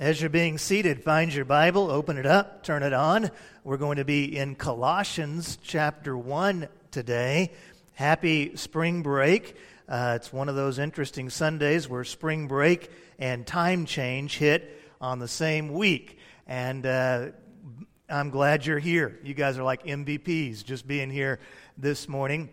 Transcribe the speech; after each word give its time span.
As 0.00 0.18
you're 0.18 0.30
being 0.30 0.56
seated, 0.56 1.04
find 1.04 1.30
your 1.30 1.44
Bible, 1.44 1.90
open 1.90 2.16
it 2.16 2.24
up, 2.24 2.62
turn 2.62 2.82
it 2.82 2.94
on. 2.94 3.30
We're 3.64 3.76
going 3.76 3.98
to 3.98 4.04
be 4.06 4.34
in 4.34 4.54
Colossians 4.54 5.58
chapter 5.62 6.16
1 6.16 6.68
today. 6.90 7.52
Happy 7.92 8.56
spring 8.56 9.02
break. 9.02 9.56
Uh, 9.86 10.14
it's 10.16 10.32
one 10.32 10.48
of 10.48 10.54
those 10.54 10.78
interesting 10.78 11.28
Sundays 11.28 11.86
where 11.86 12.02
spring 12.04 12.48
break 12.48 12.90
and 13.18 13.46
time 13.46 13.84
change 13.84 14.38
hit 14.38 14.82
on 15.02 15.18
the 15.18 15.28
same 15.28 15.68
week. 15.68 16.18
And 16.46 16.86
uh, 16.86 17.26
I'm 18.08 18.30
glad 18.30 18.64
you're 18.64 18.78
here. 18.78 19.20
You 19.22 19.34
guys 19.34 19.58
are 19.58 19.64
like 19.64 19.84
MVPs 19.84 20.64
just 20.64 20.88
being 20.88 21.10
here 21.10 21.40
this 21.76 22.08
morning. 22.08 22.48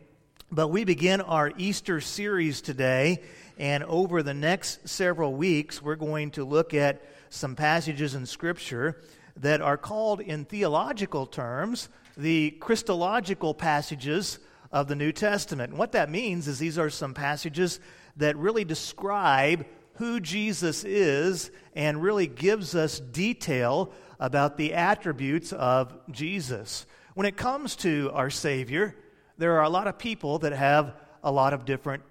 But 0.51 0.67
we 0.67 0.83
begin 0.83 1.21
our 1.21 1.53
Easter 1.57 2.01
series 2.01 2.59
today. 2.59 3.23
And 3.57 3.85
over 3.85 4.21
the 4.21 4.33
next 4.33 4.89
several 4.89 5.33
weeks, 5.33 5.81
we're 5.81 5.95
going 5.95 6.31
to 6.31 6.43
look 6.43 6.73
at 6.73 7.01
some 7.29 7.55
passages 7.55 8.15
in 8.15 8.25
Scripture 8.25 9.01
that 9.35 9.61
are 9.61 9.77
called, 9.77 10.19
in 10.21 10.45
theological 10.45 11.25
terms, 11.25 11.89
the 12.15 12.51
Christological 12.59 13.53
passages 13.53 14.39
of 14.71 14.87
the 14.87 14.95
New 14.95 15.11
Testament. 15.11 15.71
And 15.71 15.79
what 15.79 15.91
that 15.91 16.09
means 16.09 16.47
is 16.47 16.59
these 16.59 16.77
are 16.77 16.89
some 16.89 17.13
passages 17.13 17.79
that 18.17 18.35
really 18.37 18.65
describe 18.65 19.65
who 19.95 20.19
Jesus 20.19 20.83
is 20.83 21.51
and 21.75 22.01
really 22.01 22.27
gives 22.27 22.75
us 22.75 22.99
detail 22.99 23.91
about 24.19 24.57
the 24.57 24.73
attributes 24.73 25.53
of 25.53 25.93
Jesus. 26.11 26.85
When 27.13 27.25
it 27.25 27.37
comes 27.37 27.75
to 27.77 28.11
our 28.13 28.29
Savior, 28.29 28.95
there 29.37 29.57
are 29.57 29.63
a 29.63 29.69
lot 29.69 29.87
of 29.87 29.97
people 29.97 30.39
that 30.39 30.53
have 30.53 30.93
a 31.23 31.31
lot 31.31 31.53
of 31.53 31.65
different 31.65 32.03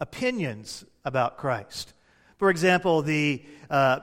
opinions 0.00 0.84
about 1.04 1.36
Christ. 1.38 1.92
For 2.38 2.50
example, 2.50 3.02
the 3.02 3.42
uh, 3.68 4.00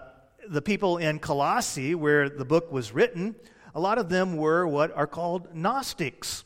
the 0.49 0.61
people 0.61 0.97
in 0.97 1.19
Colossae, 1.19 1.95
where 1.95 2.29
the 2.29 2.45
book 2.45 2.71
was 2.71 2.93
written, 2.93 3.35
a 3.75 3.79
lot 3.79 3.97
of 3.97 4.09
them 4.09 4.37
were 4.37 4.65
what 4.67 4.95
are 4.95 5.07
called 5.07 5.53
Gnostics. 5.53 6.43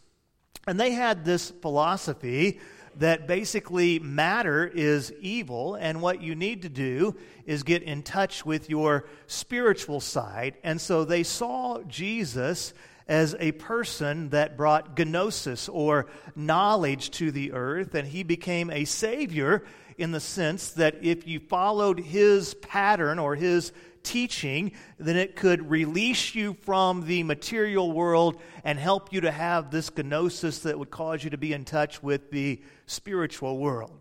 And 0.67 0.79
they 0.79 0.91
had 0.91 1.25
this 1.25 1.49
philosophy 1.49 2.59
that 2.97 3.27
basically 3.27 3.99
matter 3.99 4.67
is 4.67 5.13
evil, 5.21 5.75
and 5.75 6.01
what 6.01 6.21
you 6.21 6.35
need 6.35 6.63
to 6.63 6.69
do 6.69 7.15
is 7.45 7.63
get 7.63 7.83
in 7.83 8.03
touch 8.03 8.45
with 8.45 8.69
your 8.69 9.05
spiritual 9.27 9.99
side. 9.99 10.55
And 10.63 10.79
so 10.79 11.05
they 11.05 11.23
saw 11.23 11.81
Jesus 11.83 12.73
as 13.07 13.35
a 13.39 13.53
person 13.53 14.29
that 14.29 14.57
brought 14.57 14.97
gnosis 14.97 15.67
or 15.69 16.07
knowledge 16.35 17.11
to 17.11 17.31
the 17.31 17.53
earth, 17.53 17.95
and 17.95 18.07
he 18.07 18.23
became 18.23 18.69
a 18.69 18.85
savior 18.85 19.63
in 19.97 20.11
the 20.11 20.19
sense 20.19 20.71
that 20.71 20.95
if 21.01 21.27
you 21.27 21.39
followed 21.39 21.99
his 21.99 22.53
pattern 22.55 23.19
or 23.19 23.35
his 23.35 23.71
teaching, 24.03 24.71
then 24.97 25.15
it 25.15 25.35
could 25.35 25.69
release 25.69 26.35
you 26.35 26.55
from 26.61 27.05
the 27.05 27.23
material 27.23 27.91
world 27.91 28.41
and 28.63 28.79
help 28.79 29.13
you 29.13 29.21
to 29.21 29.31
have 29.31 29.71
this 29.71 29.89
gnosis 29.95 30.59
that 30.59 30.77
would 30.77 30.91
cause 30.91 31.23
you 31.23 31.29
to 31.29 31.37
be 31.37 31.53
in 31.53 31.65
touch 31.65 32.01
with 32.01 32.31
the 32.31 32.61
spiritual 32.85 33.57
world. 33.57 33.91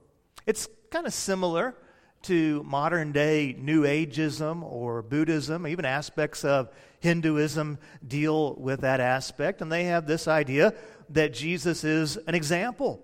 It's 0.46 0.68
kind 0.90 1.06
of 1.06 1.12
similar 1.12 1.76
to 2.22 2.62
modern 2.64 3.12
day 3.12 3.54
New 3.58 3.82
Ageism 3.84 4.62
or 4.62 5.02
Buddhism, 5.02 5.66
even 5.66 5.84
aspects 5.84 6.44
of 6.44 6.70
Hinduism 7.00 7.78
deal 8.06 8.54
with 8.56 8.82
that 8.82 9.00
aspect, 9.00 9.62
and 9.62 9.72
they 9.72 9.84
have 9.84 10.06
this 10.06 10.28
idea 10.28 10.74
that 11.08 11.32
Jesus 11.32 11.82
is 11.82 12.16
an 12.16 12.34
example. 12.34 13.02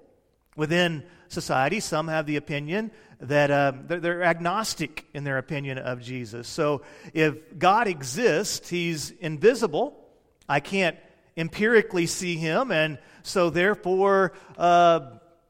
Within 0.54 1.04
society, 1.28 1.80
some 1.80 2.08
have 2.08 2.26
the 2.26 2.36
opinion 2.36 2.90
that 3.20 3.50
uh, 3.50 3.72
they're, 3.86 4.00
they're 4.00 4.22
agnostic 4.22 5.06
in 5.14 5.24
their 5.24 5.38
opinion 5.38 5.78
of 5.78 6.00
Jesus. 6.00 6.48
So 6.48 6.82
if 7.14 7.36
God 7.58 7.88
exists, 7.88 8.68
he's 8.68 9.10
invisible. 9.10 9.96
I 10.48 10.60
can't 10.60 10.96
empirically 11.36 12.06
see 12.06 12.36
him, 12.36 12.70
and 12.70 12.98
so 13.22 13.50
therefore 13.50 14.32
uh, 14.56 15.00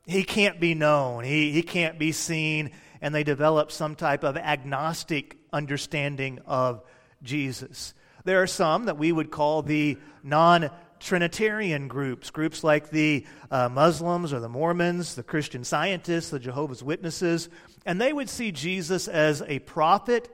he 0.07 0.25
can't 0.25 0.61
be 0.61 0.75
known, 0.75 1.25
he, 1.25 1.53
he 1.53 1.63
can't 1.63 1.99
be 1.99 2.13
seen, 2.13 2.71
and 3.01 3.15
they 3.15 3.25
develop 3.25 3.71
some 3.71 3.95
type 3.95 4.25
of 4.25 4.37
agnostic 4.37 5.37
understanding 5.53 6.41
of 6.47 6.83
Jesus. 7.23 7.95
There 8.25 8.43
are 8.43 8.49
some 8.49 8.85
that 8.87 8.99
we 8.99 9.13
would 9.13 9.31
call 9.31 9.63
the 9.63 9.99
non 10.23 10.71
Trinitarian 11.01 11.89
groups, 11.89 12.31
groups 12.31 12.65
like 12.65 12.91
the 12.91 13.27
uh, 13.51 13.69
Muslims 13.69 14.33
or 14.33 14.41
the 14.41 14.49
Mormons, 14.49 15.15
the 15.15 15.23
Christian 15.23 15.65
Scientists, 15.65 16.31
the 16.31 16.39
Jehovah's 16.39 16.83
Witnesses, 16.83 17.49
and 17.85 18.01
they 18.01 18.13
would 18.13 18.29
see 18.29 18.53
Jesus 18.53 19.07
as 19.09 19.43
a 19.43 19.59
prophet, 19.61 20.29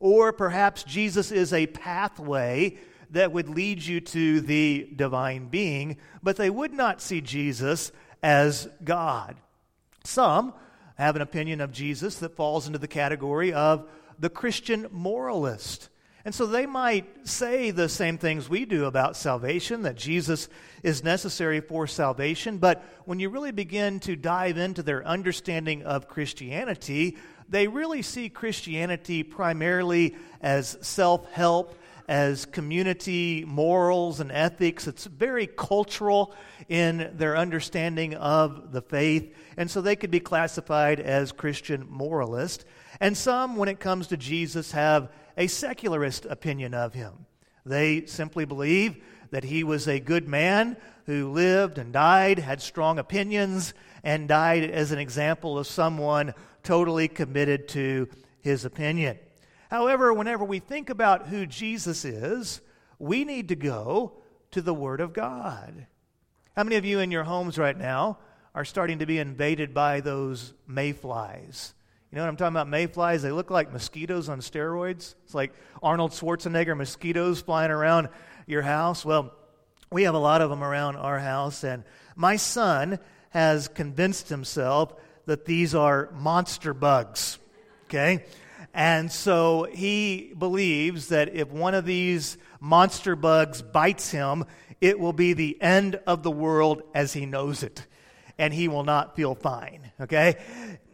or 0.00 0.32
perhaps 0.32 0.82
Jesus 0.82 1.30
is 1.30 1.52
a 1.52 1.66
pathway 1.66 2.78
that 3.10 3.32
would 3.32 3.48
lead 3.48 3.84
you 3.84 4.00
to 4.00 4.40
the 4.40 4.88
divine 4.94 5.48
being, 5.48 5.96
but 6.22 6.36
they 6.36 6.50
would 6.50 6.72
not 6.72 7.00
see 7.00 7.20
Jesus 7.20 7.92
as 8.22 8.68
God. 8.82 9.36
Some 10.04 10.54
have 10.96 11.16
an 11.16 11.22
opinion 11.22 11.60
of 11.60 11.72
Jesus 11.72 12.16
that 12.16 12.36
falls 12.36 12.66
into 12.66 12.78
the 12.78 12.88
category 12.88 13.52
of 13.52 13.88
the 14.18 14.30
Christian 14.30 14.86
moralist. 14.90 15.88
And 16.26 16.34
so 16.34 16.44
they 16.44 16.66
might 16.66 17.28
say 17.28 17.70
the 17.70 17.88
same 17.88 18.18
things 18.18 18.48
we 18.48 18.64
do 18.64 18.86
about 18.86 19.16
salvation, 19.16 19.82
that 19.82 19.94
Jesus 19.94 20.48
is 20.82 21.04
necessary 21.04 21.60
for 21.60 21.86
salvation. 21.86 22.58
But 22.58 22.82
when 23.04 23.20
you 23.20 23.28
really 23.28 23.52
begin 23.52 24.00
to 24.00 24.16
dive 24.16 24.58
into 24.58 24.82
their 24.82 25.06
understanding 25.06 25.84
of 25.84 26.08
Christianity, 26.08 27.16
they 27.48 27.68
really 27.68 28.02
see 28.02 28.28
Christianity 28.28 29.22
primarily 29.22 30.16
as 30.40 30.76
self 30.80 31.30
help, 31.30 31.78
as 32.08 32.44
community 32.44 33.44
morals 33.46 34.18
and 34.18 34.32
ethics. 34.32 34.88
It's 34.88 35.04
very 35.04 35.46
cultural 35.46 36.34
in 36.68 37.12
their 37.14 37.36
understanding 37.36 38.14
of 38.14 38.72
the 38.72 38.82
faith. 38.82 39.32
And 39.56 39.70
so 39.70 39.80
they 39.80 39.94
could 39.94 40.10
be 40.10 40.18
classified 40.18 40.98
as 40.98 41.30
Christian 41.30 41.86
moralist. 41.88 42.64
And 42.98 43.16
some, 43.16 43.54
when 43.54 43.68
it 43.68 43.78
comes 43.78 44.08
to 44.08 44.16
Jesus, 44.16 44.72
have 44.72 45.08
a 45.36 45.46
secularist 45.46 46.24
opinion 46.26 46.74
of 46.74 46.94
him. 46.94 47.26
They 47.64 48.06
simply 48.06 48.44
believe 48.44 49.02
that 49.30 49.44
he 49.44 49.64
was 49.64 49.88
a 49.88 50.00
good 50.00 50.28
man 50.28 50.76
who 51.06 51.32
lived 51.32 51.78
and 51.78 51.92
died, 51.92 52.38
had 52.38 52.62
strong 52.62 52.98
opinions, 52.98 53.74
and 54.02 54.28
died 54.28 54.70
as 54.70 54.92
an 54.92 54.98
example 54.98 55.58
of 55.58 55.66
someone 55.66 56.34
totally 56.62 57.08
committed 57.08 57.68
to 57.68 58.08
his 58.40 58.64
opinion. 58.64 59.18
However, 59.70 60.12
whenever 60.12 60.44
we 60.44 60.60
think 60.60 60.90
about 60.90 61.26
who 61.26 61.46
Jesus 61.46 62.04
is, 62.04 62.60
we 62.98 63.24
need 63.24 63.48
to 63.48 63.56
go 63.56 64.14
to 64.52 64.62
the 64.62 64.74
Word 64.74 65.00
of 65.00 65.12
God. 65.12 65.86
How 66.54 66.64
many 66.64 66.76
of 66.76 66.84
you 66.84 67.00
in 67.00 67.10
your 67.10 67.24
homes 67.24 67.58
right 67.58 67.76
now 67.76 68.18
are 68.54 68.64
starting 68.64 69.00
to 69.00 69.06
be 69.06 69.18
invaded 69.18 69.74
by 69.74 70.00
those 70.00 70.54
mayflies? 70.66 71.74
You 72.10 72.16
know 72.16 72.22
what 72.22 72.28
I'm 72.28 72.36
talking 72.36 72.54
about? 72.54 72.68
Mayflies, 72.68 73.22
they 73.22 73.32
look 73.32 73.50
like 73.50 73.72
mosquitoes 73.72 74.28
on 74.28 74.40
steroids. 74.40 75.14
It's 75.24 75.34
like 75.34 75.52
Arnold 75.82 76.12
Schwarzenegger 76.12 76.76
mosquitoes 76.76 77.40
flying 77.40 77.70
around 77.70 78.08
your 78.46 78.62
house. 78.62 79.04
Well, 79.04 79.34
we 79.90 80.04
have 80.04 80.14
a 80.14 80.18
lot 80.18 80.40
of 80.40 80.50
them 80.50 80.62
around 80.62 80.96
our 80.96 81.18
house, 81.18 81.64
and 81.64 81.84
my 82.14 82.36
son 82.36 82.98
has 83.30 83.68
convinced 83.68 84.28
himself 84.28 84.94
that 85.26 85.44
these 85.44 85.74
are 85.74 86.10
monster 86.12 86.72
bugs. 86.72 87.38
Okay? 87.84 88.24
And 88.72 89.10
so 89.10 89.64
he 89.64 90.32
believes 90.38 91.08
that 91.08 91.34
if 91.34 91.50
one 91.50 91.74
of 91.74 91.84
these 91.84 92.38
monster 92.60 93.16
bugs 93.16 93.62
bites 93.62 94.10
him, 94.10 94.44
it 94.80 94.98
will 94.98 95.12
be 95.12 95.32
the 95.32 95.60
end 95.60 96.00
of 96.06 96.22
the 96.22 96.30
world 96.30 96.82
as 96.94 97.12
he 97.12 97.26
knows 97.26 97.62
it. 97.62 97.86
And 98.38 98.52
he 98.52 98.68
will 98.68 98.84
not 98.84 99.16
feel 99.16 99.34
fine. 99.34 99.90
Okay? 100.00 100.36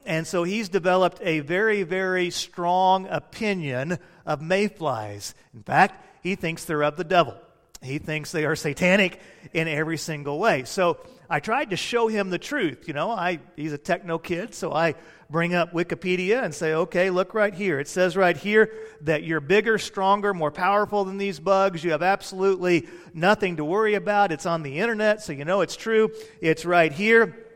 And 0.04 0.26
so 0.26 0.42
he's 0.42 0.68
developed 0.68 1.20
a 1.22 1.40
very, 1.40 1.82
very 1.82 2.30
strong 2.30 3.06
opinion 3.08 3.98
of 4.26 4.42
mayflies. 4.42 5.34
In 5.54 5.62
fact, 5.62 6.04
he 6.22 6.34
thinks 6.34 6.64
they're 6.64 6.82
of 6.82 6.96
the 6.96 7.04
devil. 7.04 7.36
He 7.82 7.98
thinks 7.98 8.30
they 8.30 8.44
are 8.44 8.54
satanic 8.54 9.20
in 9.52 9.66
every 9.66 9.98
single 9.98 10.38
way. 10.38 10.64
So 10.64 10.98
I 11.28 11.40
tried 11.40 11.70
to 11.70 11.76
show 11.76 12.06
him 12.06 12.30
the 12.30 12.38
truth. 12.38 12.86
You 12.86 12.94
know, 12.94 13.10
I, 13.10 13.40
he's 13.56 13.72
a 13.72 13.78
techno 13.78 14.18
kid, 14.18 14.54
so 14.54 14.72
I 14.72 14.94
bring 15.28 15.54
up 15.54 15.72
Wikipedia 15.72 16.44
and 16.44 16.54
say, 16.54 16.74
okay, 16.74 17.10
look 17.10 17.34
right 17.34 17.54
here. 17.54 17.80
It 17.80 17.88
says 17.88 18.16
right 18.16 18.36
here 18.36 18.72
that 19.00 19.24
you're 19.24 19.40
bigger, 19.40 19.78
stronger, 19.78 20.32
more 20.32 20.52
powerful 20.52 21.04
than 21.04 21.18
these 21.18 21.40
bugs. 21.40 21.82
You 21.82 21.90
have 21.92 22.02
absolutely 22.02 22.86
nothing 23.14 23.56
to 23.56 23.64
worry 23.64 23.94
about. 23.94 24.30
It's 24.30 24.46
on 24.46 24.62
the 24.62 24.78
internet, 24.78 25.22
so 25.22 25.32
you 25.32 25.44
know 25.44 25.62
it's 25.62 25.76
true. 25.76 26.12
It's 26.40 26.64
right 26.64 26.92
here. 26.92 27.46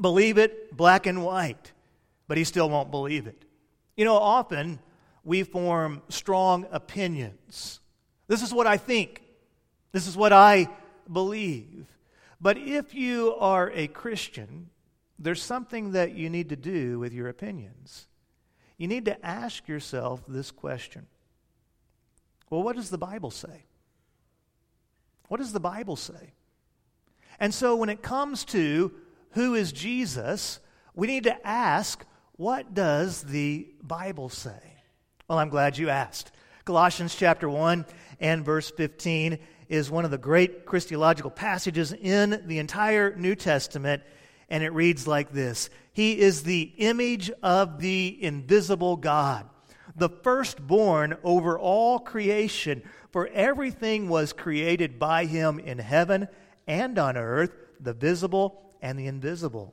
Believe 0.00 0.38
it, 0.38 0.76
black 0.76 1.06
and 1.06 1.24
white 1.24 1.72
but 2.28 2.36
he 2.36 2.44
still 2.44 2.68
won't 2.70 2.90
believe 2.90 3.26
it. 3.26 3.44
You 3.96 4.04
know, 4.04 4.16
often 4.16 4.78
we 5.24 5.42
form 5.42 6.02
strong 6.08 6.66
opinions. 6.70 7.80
This 8.26 8.42
is 8.42 8.52
what 8.52 8.66
I 8.66 8.76
think. 8.76 9.22
This 9.92 10.06
is 10.06 10.16
what 10.16 10.32
I 10.32 10.68
believe. 11.10 11.86
But 12.40 12.58
if 12.58 12.94
you 12.94 13.34
are 13.38 13.70
a 13.74 13.86
Christian, 13.86 14.70
there's 15.18 15.42
something 15.42 15.92
that 15.92 16.12
you 16.14 16.28
need 16.28 16.48
to 16.48 16.56
do 16.56 16.98
with 16.98 17.12
your 17.12 17.28
opinions. 17.28 18.08
You 18.78 18.88
need 18.88 19.04
to 19.04 19.24
ask 19.24 19.68
yourself 19.68 20.22
this 20.26 20.50
question 20.50 21.06
Well, 22.50 22.62
what 22.62 22.76
does 22.76 22.90
the 22.90 22.98
Bible 22.98 23.30
say? 23.30 23.66
What 25.28 25.38
does 25.38 25.52
the 25.52 25.60
Bible 25.60 25.96
say? 25.96 26.34
And 27.38 27.54
so 27.54 27.76
when 27.76 27.88
it 27.88 28.02
comes 28.02 28.44
to 28.46 28.92
who 29.30 29.54
is 29.54 29.72
Jesus, 29.72 30.60
we 30.94 31.06
need 31.06 31.24
to 31.24 31.46
ask, 31.46 32.04
what 32.42 32.74
does 32.74 33.22
the 33.22 33.68
Bible 33.84 34.28
say? 34.28 34.58
Well, 35.28 35.38
I'm 35.38 35.48
glad 35.48 35.78
you 35.78 35.90
asked. 35.90 36.32
Colossians 36.64 37.14
chapter 37.14 37.48
1 37.48 37.86
and 38.18 38.44
verse 38.44 38.68
15 38.68 39.38
is 39.68 39.92
one 39.92 40.04
of 40.04 40.10
the 40.10 40.18
great 40.18 40.66
Christological 40.66 41.30
passages 41.30 41.92
in 41.92 42.42
the 42.46 42.58
entire 42.58 43.14
New 43.14 43.36
Testament, 43.36 44.02
and 44.50 44.64
it 44.64 44.72
reads 44.72 45.06
like 45.06 45.30
this 45.30 45.70
He 45.92 46.18
is 46.18 46.42
the 46.42 46.72
image 46.78 47.30
of 47.44 47.78
the 47.78 48.18
invisible 48.20 48.96
God, 48.96 49.48
the 49.94 50.08
firstborn 50.08 51.18
over 51.22 51.56
all 51.56 52.00
creation, 52.00 52.82
for 53.12 53.28
everything 53.28 54.08
was 54.08 54.32
created 54.32 54.98
by 54.98 55.26
him 55.26 55.60
in 55.60 55.78
heaven 55.78 56.26
and 56.66 56.98
on 56.98 57.16
earth, 57.16 57.52
the 57.78 57.92
visible 57.92 58.74
and 58.82 58.98
the 58.98 59.06
invisible. 59.06 59.72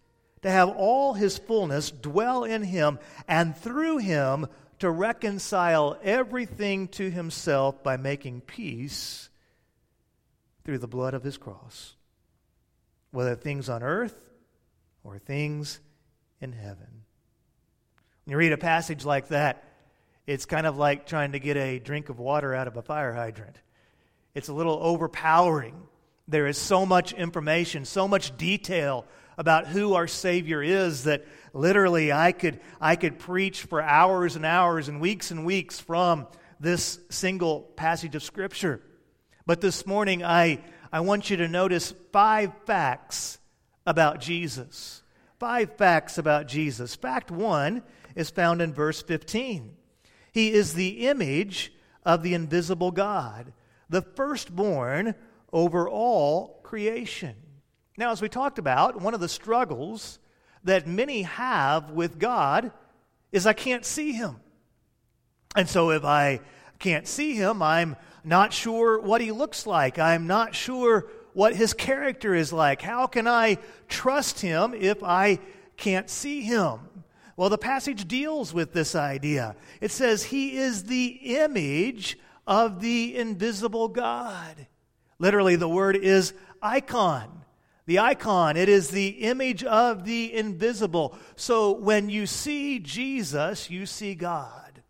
to 0.41 0.49
have 0.49 0.69
all 0.69 1.13
his 1.13 1.37
fullness 1.37 1.91
dwell 1.91 2.43
in 2.43 2.63
him, 2.63 2.99
and 3.27 3.55
through 3.55 3.97
him 3.97 4.47
to 4.79 4.89
reconcile 4.89 5.97
everything 6.03 6.87
to 6.87 7.09
himself 7.11 7.83
by 7.83 7.97
making 7.97 8.41
peace 8.41 9.29
through 10.63 10.79
the 10.79 10.87
blood 10.87 11.13
of 11.13 11.23
his 11.23 11.37
cross, 11.37 11.95
whether 13.11 13.35
things 13.35 13.69
on 13.69 13.83
earth 13.83 14.31
or 15.03 15.19
things 15.19 15.79
in 16.39 16.51
heaven. 16.51 17.03
When 18.25 18.31
you 18.31 18.37
read 18.37 18.53
a 18.53 18.57
passage 18.57 19.05
like 19.05 19.27
that, 19.29 19.63
it's 20.27 20.45
kind 20.45 20.65
of 20.65 20.77
like 20.77 21.05
trying 21.05 21.33
to 21.33 21.39
get 21.39 21.57
a 21.57 21.79
drink 21.79 22.09
of 22.09 22.19
water 22.19 22.53
out 22.53 22.67
of 22.67 22.77
a 22.77 22.81
fire 22.81 23.13
hydrant. 23.13 23.57
It's 24.33 24.49
a 24.49 24.53
little 24.53 24.79
overpowering. 24.81 25.75
There 26.27 26.47
is 26.47 26.57
so 26.57 26.85
much 26.85 27.13
information, 27.13 27.85
so 27.85 28.07
much 28.07 28.35
detail 28.37 29.05
about 29.37 29.67
who 29.67 29.93
our 29.93 30.07
Savior 30.07 30.61
is 30.61 31.05
that 31.05 31.25
literally 31.53 32.11
I 32.11 32.31
could, 32.31 32.59
I 32.79 32.95
could 32.95 33.19
preach 33.19 33.61
for 33.63 33.81
hours 33.81 34.35
and 34.35 34.45
hours 34.45 34.87
and 34.87 35.01
weeks 35.01 35.31
and 35.31 35.45
weeks 35.45 35.79
from 35.79 36.27
this 36.59 36.99
single 37.09 37.61
passage 37.61 38.15
of 38.15 38.23
Scripture. 38.23 38.81
But 39.45 39.61
this 39.61 39.85
morning, 39.85 40.23
I, 40.23 40.59
I 40.91 40.99
want 41.01 41.29
you 41.29 41.37
to 41.37 41.47
notice 41.47 41.93
five 42.11 42.51
facts 42.65 43.39
about 43.85 44.21
Jesus. 44.21 45.01
Five 45.39 45.75
facts 45.77 46.17
about 46.17 46.47
Jesus. 46.47 46.95
Fact 46.95 47.31
one 47.31 47.81
is 48.15 48.29
found 48.29 48.61
in 48.61 48.73
verse 48.73 49.01
15. 49.01 49.75
He 50.31 50.53
is 50.53 50.73
the 50.73 51.07
image 51.07 51.73
of 52.05 52.23
the 52.23 52.33
invisible 52.33 52.91
God, 52.91 53.53
the 53.89 54.01
firstborn 54.01 55.15
over 55.51 55.89
all 55.89 56.59
creation. 56.63 57.35
Now, 58.01 58.09
as 58.09 58.19
we 58.19 58.29
talked 58.29 58.57
about, 58.57 58.99
one 58.99 59.13
of 59.13 59.19
the 59.19 59.29
struggles 59.29 60.17
that 60.63 60.87
many 60.87 61.21
have 61.21 61.91
with 61.91 62.17
God 62.17 62.71
is 63.31 63.45
I 63.45 63.53
can't 63.53 63.85
see 63.85 64.11
Him. 64.11 64.37
And 65.55 65.69
so 65.69 65.91
if 65.91 66.03
I 66.03 66.39
can't 66.79 67.07
see 67.07 67.35
Him, 67.35 67.61
I'm 67.61 67.95
not 68.23 68.53
sure 68.53 68.99
what 68.99 69.21
He 69.21 69.31
looks 69.31 69.67
like. 69.67 69.99
I'm 69.99 70.25
not 70.25 70.55
sure 70.55 71.09
what 71.33 71.55
His 71.55 71.75
character 71.75 72.33
is 72.33 72.51
like. 72.51 72.81
How 72.81 73.05
can 73.05 73.27
I 73.27 73.59
trust 73.87 74.41
Him 74.41 74.73
if 74.73 75.03
I 75.03 75.37
can't 75.77 76.09
see 76.09 76.41
Him? 76.41 76.79
Well, 77.37 77.49
the 77.49 77.59
passage 77.59 78.07
deals 78.07 78.51
with 78.51 78.73
this 78.73 78.95
idea. 78.95 79.55
It 79.79 79.91
says, 79.91 80.23
He 80.23 80.57
is 80.57 80.85
the 80.85 81.19
image 81.35 82.17
of 82.47 82.81
the 82.81 83.15
invisible 83.15 83.89
God. 83.89 84.65
Literally, 85.19 85.55
the 85.55 85.69
word 85.69 85.95
is 85.95 86.33
icon. 86.63 87.40
The 87.85 87.99
icon, 87.99 88.57
it 88.57 88.69
is 88.69 88.89
the 88.89 89.07
image 89.07 89.63
of 89.63 90.05
the 90.05 90.33
invisible. 90.33 91.17
So 91.35 91.71
when 91.71 92.09
you 92.09 92.25
see 92.25 92.79
Jesus, 92.79 93.69
you 93.69 93.85
see 93.85 94.15
God. 94.15 94.81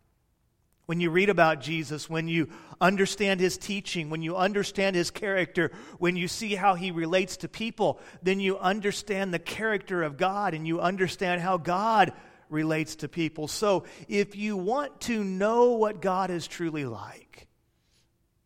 When 0.86 1.00
you 1.00 1.10
read 1.10 1.30
about 1.30 1.60
Jesus, 1.60 2.10
when 2.10 2.28
you 2.28 2.48
understand 2.80 3.40
his 3.40 3.56
teaching, 3.56 4.10
when 4.10 4.20
you 4.20 4.36
understand 4.36 4.94
his 4.96 5.10
character, 5.10 5.70
when 5.98 6.16
you 6.16 6.28
see 6.28 6.54
how 6.54 6.74
he 6.74 6.90
relates 6.90 7.38
to 7.38 7.48
people, 7.48 8.00
then 8.22 8.40
you 8.40 8.58
understand 8.58 9.32
the 9.32 9.38
character 9.38 10.02
of 10.02 10.16
God 10.16 10.52
and 10.52 10.66
you 10.66 10.80
understand 10.80 11.40
how 11.40 11.56
God 11.56 12.12
relates 12.50 12.96
to 12.96 13.08
people. 13.08 13.48
So 13.48 13.84
if 14.08 14.36
you 14.36 14.56
want 14.56 15.00
to 15.02 15.24
know 15.24 15.72
what 15.72 16.02
God 16.02 16.30
is 16.30 16.46
truly 16.46 16.84
like, 16.84 17.46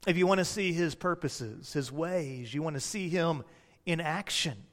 if 0.07 0.17
you 0.17 0.27
want 0.27 0.39
to 0.39 0.45
see 0.45 0.73
his 0.73 0.95
purposes, 0.95 1.73
his 1.73 1.91
ways, 1.91 2.55
you 2.55 2.63
want 2.63 2.75
to 2.75 2.81
see 2.81 3.09
him 3.09 3.43
in 3.87 4.01
action. 4.01 4.65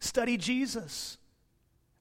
Study 0.00 0.36
Jesus. 0.36 1.16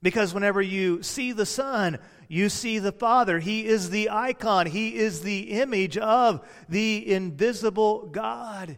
Because 0.01 0.33
whenever 0.33 0.61
you 0.61 1.03
see 1.03 1.31
the 1.31 1.45
Son, 1.45 1.99
you 2.27 2.49
see 2.49 2.79
the 2.79 2.91
Father. 2.91 3.39
He 3.39 3.65
is 3.65 3.91
the 3.91 4.09
icon, 4.09 4.65
He 4.65 4.95
is 4.95 5.21
the 5.21 5.51
image 5.51 5.97
of 5.97 6.45
the 6.67 7.13
invisible 7.13 8.07
God. 8.07 8.77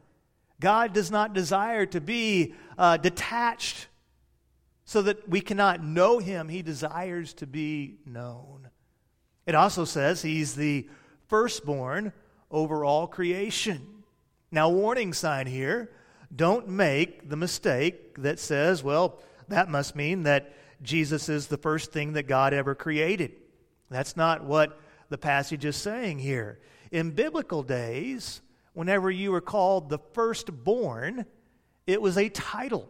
God 0.59 0.93
does 0.93 1.11
not 1.11 1.33
desire 1.33 1.85
to 1.87 2.01
be 2.01 2.53
uh, 2.77 2.97
detached 2.97 3.87
so 4.85 5.01
that 5.01 5.27
we 5.27 5.41
cannot 5.41 5.83
know 5.83 6.19
Him. 6.19 6.49
He 6.49 6.61
desires 6.61 7.33
to 7.35 7.47
be 7.47 7.97
known. 8.05 8.69
It 9.45 9.55
also 9.55 9.85
says 9.85 10.21
He's 10.21 10.55
the 10.55 10.89
firstborn 11.27 12.11
over 12.51 12.83
all 12.83 13.07
creation. 13.07 14.03
Now, 14.51 14.69
warning 14.69 15.13
sign 15.13 15.47
here 15.47 15.89
don't 16.35 16.67
make 16.67 17.29
the 17.29 17.35
mistake 17.35 18.15
that 18.21 18.39
says, 18.39 18.83
well, 18.83 19.19
that 19.49 19.69
must 19.69 19.95
mean 19.95 20.23
that 20.23 20.53
Jesus 20.81 21.29
is 21.29 21.47
the 21.47 21.57
first 21.57 21.91
thing 21.91 22.13
that 22.13 22.23
God 22.23 22.53
ever 22.53 22.75
created. 22.75 23.33
That's 23.89 24.17
not 24.17 24.43
what 24.43 24.79
the 25.09 25.17
passage 25.17 25.65
is 25.65 25.75
saying 25.75 26.19
here. 26.19 26.59
In 26.91 27.11
biblical 27.11 27.63
days, 27.63 28.41
whenever 28.73 29.11
you 29.11 29.31
were 29.31 29.41
called 29.41 29.89
the 29.89 29.99
firstborn, 30.13 31.25
it 31.85 32.01
was 32.01 32.17
a 32.17 32.29
title. 32.29 32.89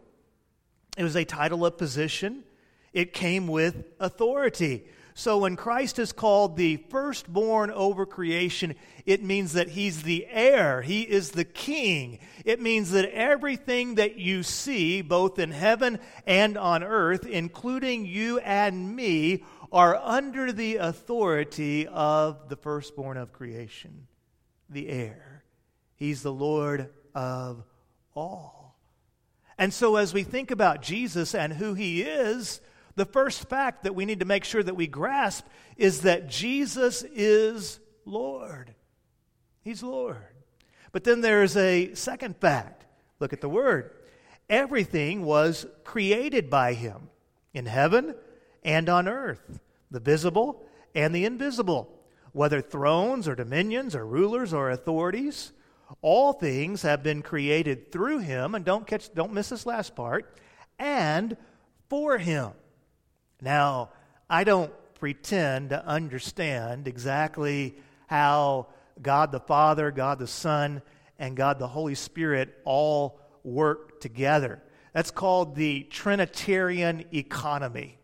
It 0.96 1.02
was 1.02 1.16
a 1.16 1.24
title 1.24 1.66
of 1.66 1.76
position. 1.76 2.44
It 2.92 3.12
came 3.12 3.46
with 3.46 3.84
authority. 4.00 4.86
So 5.16 5.38
when 5.38 5.54
Christ 5.54 6.00
is 6.00 6.12
called 6.12 6.56
the 6.56 6.76
firstborn 6.76 7.70
over 7.70 8.04
creation, 8.04 8.74
it 9.06 9.22
means 9.22 9.52
that 9.52 9.68
he's 9.68 10.02
the 10.02 10.26
heir, 10.28 10.82
he 10.82 11.02
is 11.02 11.30
the 11.30 11.44
king. 11.44 12.18
It 12.44 12.60
means 12.60 12.90
that 12.90 13.14
everything 13.14 13.94
that 13.94 14.16
you 14.16 14.42
see, 14.42 15.02
both 15.02 15.38
in 15.38 15.52
heaven 15.52 16.00
and 16.26 16.58
on 16.58 16.82
earth, 16.82 17.26
including 17.26 18.06
you 18.06 18.40
and 18.40 18.96
me, 18.96 19.44
are 19.70 19.96
under 19.96 20.50
the 20.50 20.76
authority 20.76 21.86
of 21.86 22.48
the 22.48 22.56
firstborn 22.56 23.16
of 23.16 23.32
creation, 23.32 24.08
the 24.68 24.88
heir. 24.88 25.44
He's 25.94 26.22
the 26.22 26.32
Lord 26.32 26.90
of 27.14 27.62
all. 28.16 28.80
And 29.56 29.72
so 29.72 29.94
as 29.94 30.12
we 30.12 30.24
think 30.24 30.50
about 30.50 30.82
Jesus 30.82 31.36
and 31.36 31.52
who 31.52 31.74
he 31.74 32.02
is, 32.02 32.60
the 32.96 33.04
first 33.04 33.48
fact 33.48 33.84
that 33.84 33.94
we 33.94 34.04
need 34.04 34.20
to 34.20 34.26
make 34.26 34.44
sure 34.44 34.62
that 34.62 34.76
we 34.76 34.86
grasp 34.86 35.46
is 35.76 36.02
that 36.02 36.28
Jesus 36.28 37.02
is 37.02 37.80
Lord. 38.04 38.74
He's 39.62 39.82
Lord. 39.82 40.18
But 40.92 41.04
then 41.04 41.20
there's 41.20 41.56
a 41.56 41.94
second 41.94 42.36
fact. 42.36 42.84
Look 43.18 43.32
at 43.32 43.40
the 43.40 43.48
word. 43.48 43.90
Everything 44.48 45.24
was 45.24 45.66
created 45.84 46.50
by 46.50 46.74
him 46.74 47.08
in 47.52 47.66
heaven 47.66 48.14
and 48.62 48.88
on 48.88 49.08
earth, 49.08 49.58
the 49.90 50.00
visible 50.00 50.64
and 50.94 51.14
the 51.14 51.24
invisible, 51.24 51.90
whether 52.32 52.60
thrones 52.60 53.26
or 53.26 53.34
dominions 53.34 53.94
or 53.96 54.06
rulers 54.06 54.52
or 54.52 54.70
authorities. 54.70 55.52
All 56.00 56.32
things 56.32 56.82
have 56.82 57.02
been 57.02 57.22
created 57.22 57.90
through 57.90 58.18
him, 58.18 58.54
and 58.54 58.64
don't 58.64 58.86
catch 58.86 59.12
don't 59.14 59.32
miss 59.32 59.50
this 59.50 59.66
last 59.66 59.94
part, 59.94 60.38
and 60.78 61.36
for 61.88 62.18
him. 62.18 62.52
Now, 63.44 63.90
I 64.28 64.44
don't 64.44 64.72
pretend 64.94 65.68
to 65.68 65.86
understand 65.86 66.88
exactly 66.88 67.76
how 68.06 68.68
God 69.02 69.32
the 69.32 69.40
Father, 69.40 69.90
God 69.90 70.18
the 70.18 70.26
Son, 70.26 70.80
and 71.18 71.36
God 71.36 71.58
the 71.58 71.68
Holy 71.68 71.94
Spirit 71.94 72.58
all 72.64 73.20
work 73.42 74.00
together. 74.00 74.62
That's 74.94 75.10
called 75.10 75.56
the 75.56 75.82
Trinitarian 75.82 77.04
economy. 77.12 77.98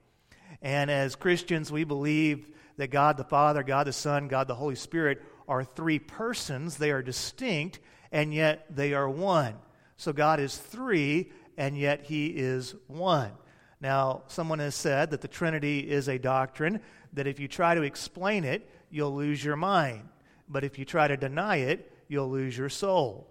And 0.61 0.91
as 0.91 1.17
Christians, 1.17 1.73
we 1.73 1.85
believe 1.85 2.51
that 2.77 2.91
God 2.91 3.17
the 3.17 3.25
Father, 3.25 3.63
God 3.63 3.87
the 3.87 3.95
Son, 3.95 4.29
God 4.29 4.47
the 4.47 4.55
Holy 4.55 4.75
Spirit 4.75 5.23
are 5.49 5.65
three 5.65 5.99
persons. 5.99 6.77
They 6.77 6.91
are 6.91 7.03
distinct, 7.03 7.81
and 8.13 8.35
yet 8.35 8.67
they 8.69 8.93
are 8.93 9.09
one. 9.09 9.55
So 9.97 10.13
God 10.13 10.39
is 10.39 10.55
three, 10.55 11.33
and 11.57 11.79
yet 11.79 12.03
he 12.05 12.27
is 12.27 12.75
one. 12.89 13.31
Now, 13.81 14.23
someone 14.27 14.59
has 14.59 14.75
said 14.75 15.11
that 15.11 15.23
the 15.23 15.29
Trinity 15.29 15.91
is 15.91 16.09
a 16.09 16.19
doctrine 16.19 16.81
that 17.15 17.27
if 17.27 17.41
you 17.41 17.49
try 17.49 17.75
to 17.75 17.83
explain 17.83 18.45
it, 18.45 18.69
you'll 18.91 19.15
lose 19.15 19.43
your 19.43 19.57
mind. 19.57 20.09
But 20.49 20.65
if 20.65 20.79
you 20.79 20.85
try 20.85 21.09
to 21.09 21.17
deny 21.17 21.57
it, 21.57 21.91
you'll 22.09 22.31
lose 22.31 22.59
your 22.59 22.69
soul. 22.69 23.27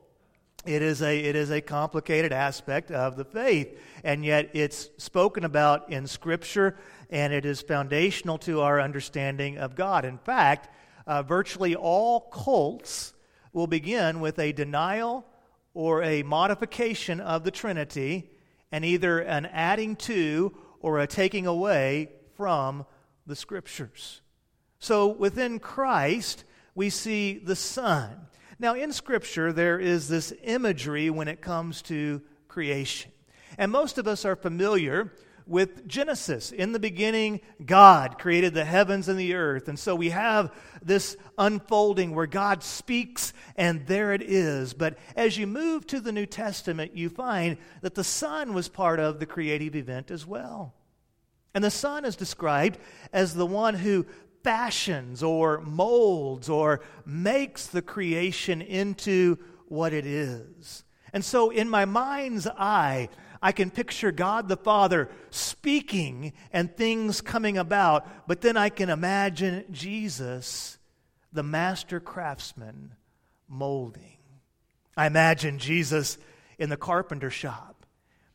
It 0.65 0.81
is, 0.81 1.01
a, 1.01 1.17
it 1.17 1.35
is 1.35 1.51
a 1.51 1.61
complicated 1.61 2.33
aspect 2.33 2.91
of 2.91 3.15
the 3.15 3.23
faith, 3.23 3.79
and 4.03 4.25
yet 4.25 4.49
it's 4.53 4.89
spoken 4.97 5.45
about 5.45 5.89
in 5.89 6.05
Scripture, 6.05 6.75
and 7.09 7.31
it 7.31 7.45
is 7.45 7.61
foundational 7.61 8.37
to 8.39 8.61
our 8.61 8.81
understanding 8.81 9.57
of 9.57 9.75
God. 9.75 10.03
In 10.03 10.17
fact, 10.17 10.69
uh, 11.07 11.23
virtually 11.23 11.75
all 11.75 12.21
cults 12.21 13.13
will 13.53 13.67
begin 13.67 14.19
with 14.19 14.37
a 14.37 14.51
denial 14.51 15.25
or 15.73 16.03
a 16.03 16.23
modification 16.23 17.21
of 17.21 17.43
the 17.43 17.51
Trinity, 17.51 18.29
and 18.71 18.85
either 18.85 19.19
an 19.19 19.45
adding 19.47 19.95
to 19.95 20.55
or 20.79 20.99
a 20.99 21.07
taking 21.07 21.47
away 21.47 22.09
from 22.35 22.85
the 23.25 23.35
Scriptures. 23.35 24.21
So 24.79 25.07
within 25.07 25.59
Christ, 25.59 26.43
we 26.75 26.89
see 26.89 27.37
the 27.37 27.55
Son. 27.55 28.27
Now, 28.59 28.75
in 28.75 28.91
Scripture, 28.91 29.53
there 29.53 29.79
is 29.79 30.07
this 30.07 30.33
imagery 30.43 31.09
when 31.09 31.27
it 31.27 31.41
comes 31.41 31.81
to 31.83 32.21
creation. 32.47 33.11
And 33.57 33.71
most 33.71 33.97
of 33.97 34.07
us 34.07 34.25
are 34.25 34.35
familiar 34.35 35.13
with 35.49 35.87
Genesis. 35.87 36.51
In 36.51 36.71
the 36.71 36.79
beginning, 36.79 37.41
God 37.65 38.19
created 38.19 38.53
the 38.53 38.65
heavens 38.65 39.09
and 39.09 39.19
the 39.19 39.33
earth. 39.33 39.67
And 39.67 39.77
so 39.77 39.95
we 39.95 40.11
have 40.11 40.53
this 40.81 41.17
unfolding 41.37 42.13
where 42.13 42.27
God 42.27 42.63
speaks, 42.63 43.33
and 43.55 43.85
there 43.87 44.13
it 44.13 44.21
is. 44.21 44.73
But 44.73 44.97
as 45.15 45.37
you 45.37 45.47
move 45.47 45.87
to 45.87 45.99
the 45.99 46.11
New 46.11 46.27
Testament, 46.27 46.95
you 46.95 47.09
find 47.09 47.57
that 47.81 47.95
the 47.95 48.03
Son 48.03 48.53
was 48.53 48.69
part 48.69 48.99
of 48.99 49.19
the 49.19 49.25
creative 49.25 49.75
event 49.75 50.11
as 50.11 50.25
well. 50.25 50.73
And 51.53 51.63
the 51.63 51.71
Son 51.71 52.05
is 52.05 52.15
described 52.15 52.77
as 53.11 53.33
the 53.33 53.45
one 53.45 53.73
who 53.73 54.05
fashions 54.43 55.23
or 55.23 55.61
molds 55.61 56.47
or 56.47 56.81
makes 57.05 57.67
the 57.67 57.81
creation 57.81 58.61
into 58.61 59.37
what 59.67 59.93
it 59.93 60.05
is. 60.05 60.83
And 61.11 61.25
so, 61.25 61.49
in 61.49 61.69
my 61.69 61.85
mind's 61.85 62.45
eye, 62.45 63.09
I 63.41 63.51
can 63.51 63.71
picture 63.71 64.11
God 64.11 64.47
the 64.47 64.57
Father 64.57 65.09
speaking 65.29 66.33
and 66.51 66.75
things 66.75 67.21
coming 67.21 67.57
about, 67.57 68.27
but 68.27 68.41
then 68.41 68.57
I 68.57 68.69
can 68.69 68.89
imagine 68.89 69.65
Jesus, 69.71 70.77
the 71.31 71.43
master 71.43 71.99
craftsman, 71.99 72.95
molding. 73.47 74.17
I 74.97 75.07
imagine 75.07 75.59
Jesus 75.59 76.17
in 76.57 76.69
the 76.69 76.77
carpenter 76.77 77.29
shop, 77.29 77.85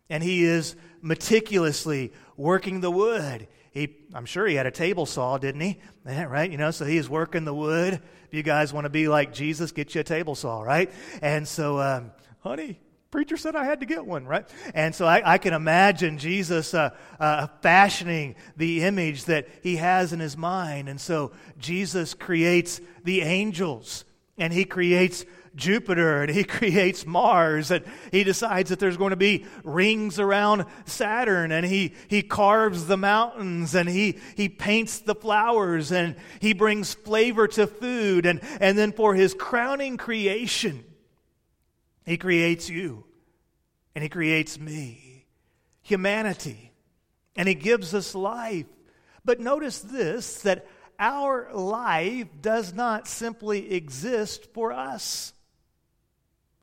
and 0.08 0.23
he 0.23 0.44
is 0.44 0.76
meticulously 1.02 2.12
working 2.37 2.80
the 2.80 2.90
wood. 2.90 3.46
He, 3.73 3.96
I'm 4.14 4.25
sure 4.25 4.46
he 4.46 4.54
had 4.54 4.66
a 4.66 4.70
table 4.70 5.04
saw, 5.04 5.37
didn't 5.37 5.61
he? 5.61 5.80
Yeah, 6.06 6.25
right? 6.25 6.50
You 6.50 6.56
know, 6.56 6.70
so 6.70 6.87
he 6.87 6.96
is 6.96 7.08
working 7.11 7.44
the 7.44 7.52
wood. 7.52 7.94
If 7.94 8.32
you 8.32 8.42
guys 8.42 8.73
want 8.73 8.84
to 8.84 8.90
be 8.90 9.08
like 9.08 9.34
Jesus, 9.34 9.73
get 9.73 9.94
you 9.94 10.00
a 10.00 10.04
table 10.04 10.34
saw, 10.34 10.62
right? 10.62 10.90
And 11.20 11.46
so, 11.46 11.80
um, 11.80 12.12
honey, 12.40 12.80
preacher 13.14 13.37
said 13.37 13.54
I 13.54 13.64
had 13.64 13.78
to 13.78 13.87
get 13.87 14.04
one, 14.04 14.26
right? 14.26 14.44
And 14.75 14.92
so 14.92 15.06
I, 15.06 15.35
I 15.35 15.38
can 15.38 15.54
imagine 15.54 16.18
Jesus 16.18 16.75
uh, 16.75 16.90
uh, 17.21 17.47
fashioning 17.62 18.35
the 18.56 18.83
image 18.83 19.26
that 19.26 19.47
he 19.62 19.76
has 19.76 20.12
in 20.12 20.18
his 20.18 20.37
mind. 20.37 20.88
And 20.88 21.00
so 21.00 21.30
Jesus 21.56 22.12
creates 22.12 22.80
the 23.04 23.21
angels 23.21 24.04
and 24.37 24.52
he 24.52 24.64
creates 24.64 25.25
Jupiter 25.54 26.23
and 26.23 26.30
he 26.33 26.42
creates 26.59 27.06
Mars 27.06 27.71
and 27.71 27.85
he 28.11 28.25
decides 28.25 28.71
that 28.71 28.80
there's 28.80 28.97
going 28.97 29.11
to 29.11 29.16
be 29.16 29.47
rings 29.62 30.18
around 30.18 30.64
Saturn 30.85 31.52
and 31.52 31.64
he, 31.64 31.94
he 32.09 32.21
carves 32.21 32.88
the 32.88 32.97
mountains 32.97 33.76
and 33.76 33.88
he, 33.88 34.18
he 34.37 34.49
paints 34.49 34.99
the 34.99 35.14
flowers 35.14 35.92
and 35.92 36.16
he 36.40 36.52
brings 36.52 36.94
flavor 36.94 37.47
to 37.47 37.68
food 37.68 38.26
and, 38.26 38.40
and 38.61 38.76
then 38.76 38.90
for 38.90 39.14
his 39.14 39.35
crowning 39.35 39.99
creation, 39.99 40.85
he 42.04 42.18
creates 42.18 42.68
you, 42.68 43.04
and 43.94 44.02
He 44.02 44.08
creates 44.08 44.58
me, 44.58 45.26
humanity, 45.82 46.73
and 47.37 47.49
He 47.49 47.54
gives 47.54 47.94
us 47.94 48.14
life. 48.14 48.66
But 49.25 49.40
notice 49.40 49.78
this 49.78 50.42
that 50.42 50.66
our 50.99 51.52
life 51.52 52.28
does 52.40 52.75
not 52.75 53.08
simply 53.08 53.73
exist 53.73 54.52
for 54.52 54.73
us, 54.73 55.32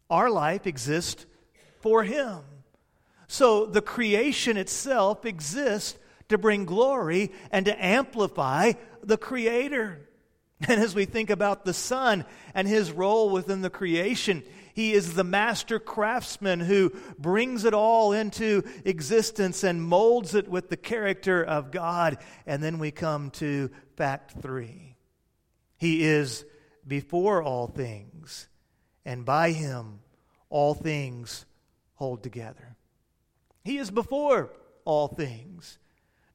our 0.10 0.30
life 0.30 0.68
exists 0.68 1.26
for 1.80 2.04
Him. 2.04 2.40
So 3.28 3.66
the 3.66 3.82
creation 3.82 4.58
itself 4.58 5.26
exists 5.26 5.98
to 6.30 6.38
bring 6.38 6.66
glory 6.66 7.32
and 7.50 7.66
to 7.66 7.84
amplify 7.86 8.74
the 9.04 9.18
Creator. 9.18 10.08
And 10.68 10.80
as 10.80 10.94
we 10.94 11.06
think 11.06 11.32
about 11.32 11.66
the 11.66 11.74
Son 11.74 12.24
and 12.54 12.68
his 12.68 12.92
role 12.92 13.32
within 13.32 13.64
the 13.64 13.72
creation, 13.72 14.44
he 14.74 14.94
is 14.94 15.14
the 15.14 15.24
master 15.24 15.80
craftsman 15.80 16.60
who 16.60 16.92
brings 17.18 17.66
it 17.66 17.74
all 17.74 18.14
into 18.14 18.64
existence 18.86 19.64
and 19.64 19.84
molds 19.84 20.36
it 20.36 20.48
with 20.48 20.70
the 20.70 20.78
character 20.78 21.44
of 21.44 21.72
God. 21.72 22.18
And 22.46 22.64
then 22.64 22.80
we 22.80 22.92
come 22.92 23.32
to 23.32 23.70
fact 23.96 24.42
three 24.42 24.96
He 25.78 26.04
is 26.04 26.46
before 26.88 27.44
all 27.44 27.68
things, 27.68 28.48
and 29.06 29.26
by 29.26 29.52
him 29.52 30.00
all 30.50 30.74
things 30.74 31.46
hold 31.96 32.24
together. 32.24 32.76
He 33.64 33.78
is 33.78 33.92
before 33.92 34.52
all 34.86 35.08
things. 35.08 35.78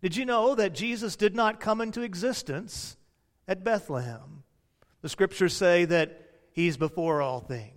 Did 0.02 0.16
you 0.16 0.24
know 0.24 0.54
that 0.54 0.74
Jesus 0.74 1.16
did 1.16 1.34
not 1.34 1.58
come 1.58 1.80
into 1.80 2.02
existence 2.02 2.96
at 3.48 3.64
Bethlehem? 3.64 4.44
The 5.02 5.08
scriptures 5.08 5.54
say 5.54 5.84
that 5.86 6.30
he's 6.52 6.76
before 6.76 7.22
all 7.22 7.40
things. 7.40 7.75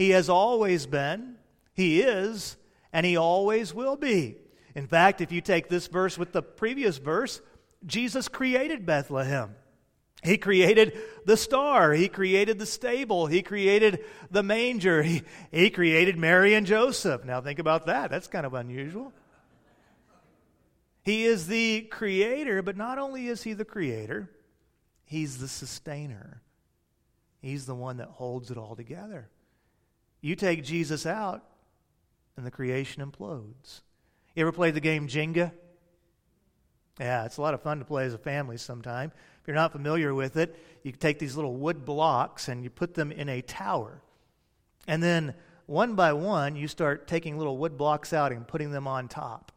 He 0.00 0.10
has 0.12 0.30
always 0.30 0.86
been, 0.86 1.34
He 1.74 2.00
is, 2.00 2.56
and 2.90 3.04
He 3.04 3.18
always 3.18 3.74
will 3.74 3.96
be. 3.96 4.36
In 4.74 4.86
fact, 4.86 5.20
if 5.20 5.30
you 5.30 5.42
take 5.42 5.68
this 5.68 5.88
verse 5.88 6.16
with 6.16 6.32
the 6.32 6.40
previous 6.40 6.96
verse, 6.96 7.42
Jesus 7.84 8.26
created 8.26 8.86
Bethlehem. 8.86 9.54
He 10.22 10.38
created 10.38 10.98
the 11.26 11.36
star. 11.36 11.92
He 11.92 12.08
created 12.08 12.58
the 12.58 12.64
stable. 12.64 13.26
He 13.26 13.42
created 13.42 14.02
the 14.30 14.42
manger. 14.42 15.02
He, 15.02 15.20
he 15.52 15.68
created 15.68 16.16
Mary 16.16 16.54
and 16.54 16.66
Joseph. 16.66 17.26
Now, 17.26 17.42
think 17.42 17.58
about 17.58 17.84
that. 17.84 18.10
That's 18.10 18.26
kind 18.26 18.46
of 18.46 18.54
unusual. 18.54 19.12
He 21.02 21.26
is 21.26 21.46
the 21.46 21.82
creator, 21.82 22.62
but 22.62 22.78
not 22.78 22.98
only 22.98 23.26
is 23.26 23.42
he 23.42 23.52
the 23.52 23.66
creator, 23.66 24.30
he's 25.04 25.36
the 25.36 25.48
sustainer. 25.48 26.40
He's 27.42 27.66
the 27.66 27.74
one 27.74 27.98
that 27.98 28.08
holds 28.08 28.50
it 28.50 28.56
all 28.56 28.74
together. 28.76 29.28
You 30.20 30.36
take 30.36 30.64
Jesus 30.64 31.06
out, 31.06 31.44
and 32.36 32.46
the 32.46 32.50
creation 32.50 33.04
implodes. 33.04 33.80
You 34.34 34.42
ever 34.42 34.52
played 34.52 34.74
the 34.74 34.80
game 34.80 35.08
Jenga? 35.08 35.52
Yeah, 36.98 37.24
it's 37.24 37.38
a 37.38 37.42
lot 37.42 37.54
of 37.54 37.62
fun 37.62 37.78
to 37.78 37.84
play 37.84 38.04
as 38.04 38.14
a 38.14 38.18
family 38.18 38.58
sometime. 38.58 39.12
If 39.40 39.48
you're 39.48 39.54
not 39.54 39.72
familiar 39.72 40.14
with 40.14 40.36
it, 40.36 40.58
you 40.82 40.92
take 40.92 41.18
these 41.18 41.34
little 41.36 41.56
wood 41.56 41.84
blocks 41.84 42.48
and 42.48 42.62
you 42.62 42.70
put 42.70 42.94
them 42.94 43.10
in 43.10 43.28
a 43.28 43.40
tower. 43.40 44.02
And 44.86 45.02
then 45.02 45.34
one 45.66 45.94
by 45.94 46.12
one, 46.12 46.56
you 46.56 46.68
start 46.68 47.06
taking 47.06 47.38
little 47.38 47.56
wood 47.56 47.78
blocks 47.78 48.12
out 48.12 48.32
and 48.32 48.46
putting 48.46 48.70
them 48.70 48.86
on 48.86 49.08
top. 49.08 49.52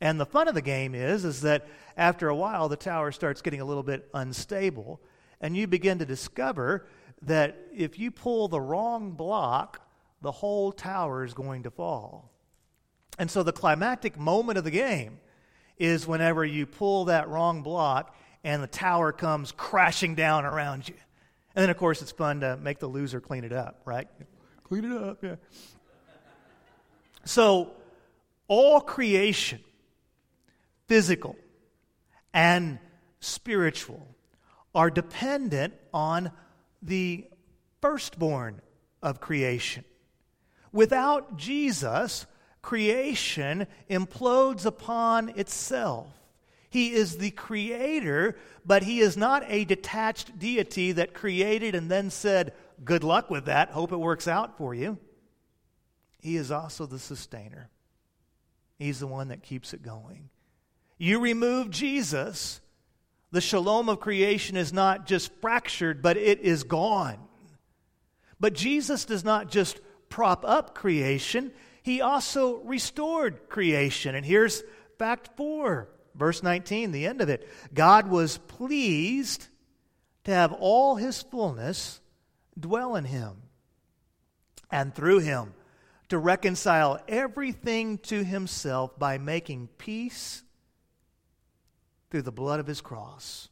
And 0.00 0.20
the 0.20 0.26
fun 0.26 0.48
of 0.48 0.54
the 0.54 0.62
game 0.62 0.94
is, 0.94 1.24
is 1.24 1.40
that 1.40 1.66
after 1.96 2.28
a 2.28 2.36
while, 2.36 2.68
the 2.68 2.76
tower 2.76 3.10
starts 3.10 3.42
getting 3.42 3.60
a 3.60 3.64
little 3.64 3.82
bit 3.82 4.08
unstable, 4.12 5.00
and 5.40 5.56
you 5.56 5.66
begin 5.66 5.98
to 5.98 6.06
discover 6.06 6.86
that 7.22 7.56
if 7.74 7.98
you 7.98 8.10
pull 8.10 8.48
the 8.48 8.60
wrong 8.60 9.12
block 9.12 9.80
the 10.22 10.32
whole 10.32 10.72
tower 10.72 11.24
is 11.24 11.34
going 11.34 11.64
to 11.64 11.70
fall. 11.70 12.30
And 13.18 13.30
so 13.30 13.42
the 13.42 13.52
climactic 13.52 14.18
moment 14.18 14.58
of 14.58 14.64
the 14.64 14.70
game 14.70 15.18
is 15.78 16.06
whenever 16.06 16.44
you 16.44 16.66
pull 16.66 17.06
that 17.06 17.28
wrong 17.28 17.62
block 17.62 18.14
and 18.44 18.62
the 18.62 18.68
tower 18.68 19.12
comes 19.12 19.52
crashing 19.52 20.14
down 20.14 20.44
around 20.44 20.88
you. 20.88 20.94
And 21.54 21.62
then, 21.62 21.70
of 21.70 21.76
course, 21.78 22.02
it's 22.02 22.12
fun 22.12 22.40
to 22.40 22.56
make 22.56 22.78
the 22.78 22.86
loser 22.86 23.20
clean 23.20 23.44
it 23.44 23.52
up, 23.52 23.80
right? 23.84 24.08
Clean 24.64 24.84
it 24.84 24.92
up, 24.92 25.22
yeah. 25.22 25.36
So, 27.24 27.72
all 28.46 28.80
creation, 28.80 29.60
physical 30.86 31.34
and 32.32 32.78
spiritual, 33.20 34.06
are 34.74 34.90
dependent 34.90 35.74
on 35.92 36.30
the 36.82 37.26
firstborn 37.80 38.60
of 39.02 39.20
creation 39.20 39.84
Without 40.76 41.38
Jesus, 41.38 42.26
creation 42.60 43.66
implodes 43.88 44.66
upon 44.66 45.30
itself. 45.30 46.06
He 46.68 46.92
is 46.92 47.16
the 47.16 47.30
creator, 47.30 48.36
but 48.62 48.82
he 48.82 49.00
is 49.00 49.16
not 49.16 49.42
a 49.48 49.64
detached 49.64 50.38
deity 50.38 50.92
that 50.92 51.14
created 51.14 51.74
and 51.74 51.90
then 51.90 52.10
said, 52.10 52.52
Good 52.84 53.02
luck 53.04 53.30
with 53.30 53.46
that. 53.46 53.70
Hope 53.70 53.90
it 53.90 53.96
works 53.96 54.28
out 54.28 54.58
for 54.58 54.74
you. 54.74 54.98
He 56.20 56.36
is 56.36 56.50
also 56.50 56.84
the 56.84 56.98
sustainer. 56.98 57.70
He's 58.78 59.00
the 59.00 59.06
one 59.06 59.28
that 59.28 59.42
keeps 59.42 59.72
it 59.72 59.82
going. 59.82 60.28
You 60.98 61.20
remove 61.20 61.70
Jesus, 61.70 62.60
the 63.30 63.40
shalom 63.40 63.88
of 63.88 64.00
creation 64.00 64.58
is 64.58 64.74
not 64.74 65.06
just 65.06 65.32
fractured, 65.40 66.02
but 66.02 66.18
it 66.18 66.40
is 66.40 66.64
gone. 66.64 67.16
But 68.38 68.52
Jesus 68.52 69.06
does 69.06 69.24
not 69.24 69.50
just 69.50 69.80
prop 70.08 70.44
up 70.44 70.74
creation, 70.74 71.52
he 71.82 72.00
also 72.00 72.56
restored 72.58 73.48
creation. 73.48 74.14
And 74.14 74.24
here's 74.24 74.62
fact 74.98 75.30
four, 75.36 75.88
verse 76.14 76.42
19, 76.42 76.92
the 76.92 77.06
end 77.06 77.20
of 77.20 77.28
it. 77.28 77.48
God 77.72 78.08
was 78.08 78.38
pleased 78.38 79.46
to 80.24 80.32
have 80.32 80.52
all 80.52 80.96
his 80.96 81.22
fullness 81.22 82.00
dwell 82.58 82.96
in 82.96 83.04
him, 83.04 83.42
and 84.70 84.94
through 84.94 85.20
him 85.20 85.54
to 86.08 86.18
reconcile 86.18 87.00
everything 87.08 87.98
to 87.98 88.24
himself 88.24 88.98
by 88.98 89.18
making 89.18 89.68
peace 89.78 90.42
through 92.10 92.22
the 92.22 92.32
blood 92.32 92.60
of 92.60 92.66
his 92.66 92.80
cross. 92.80 93.48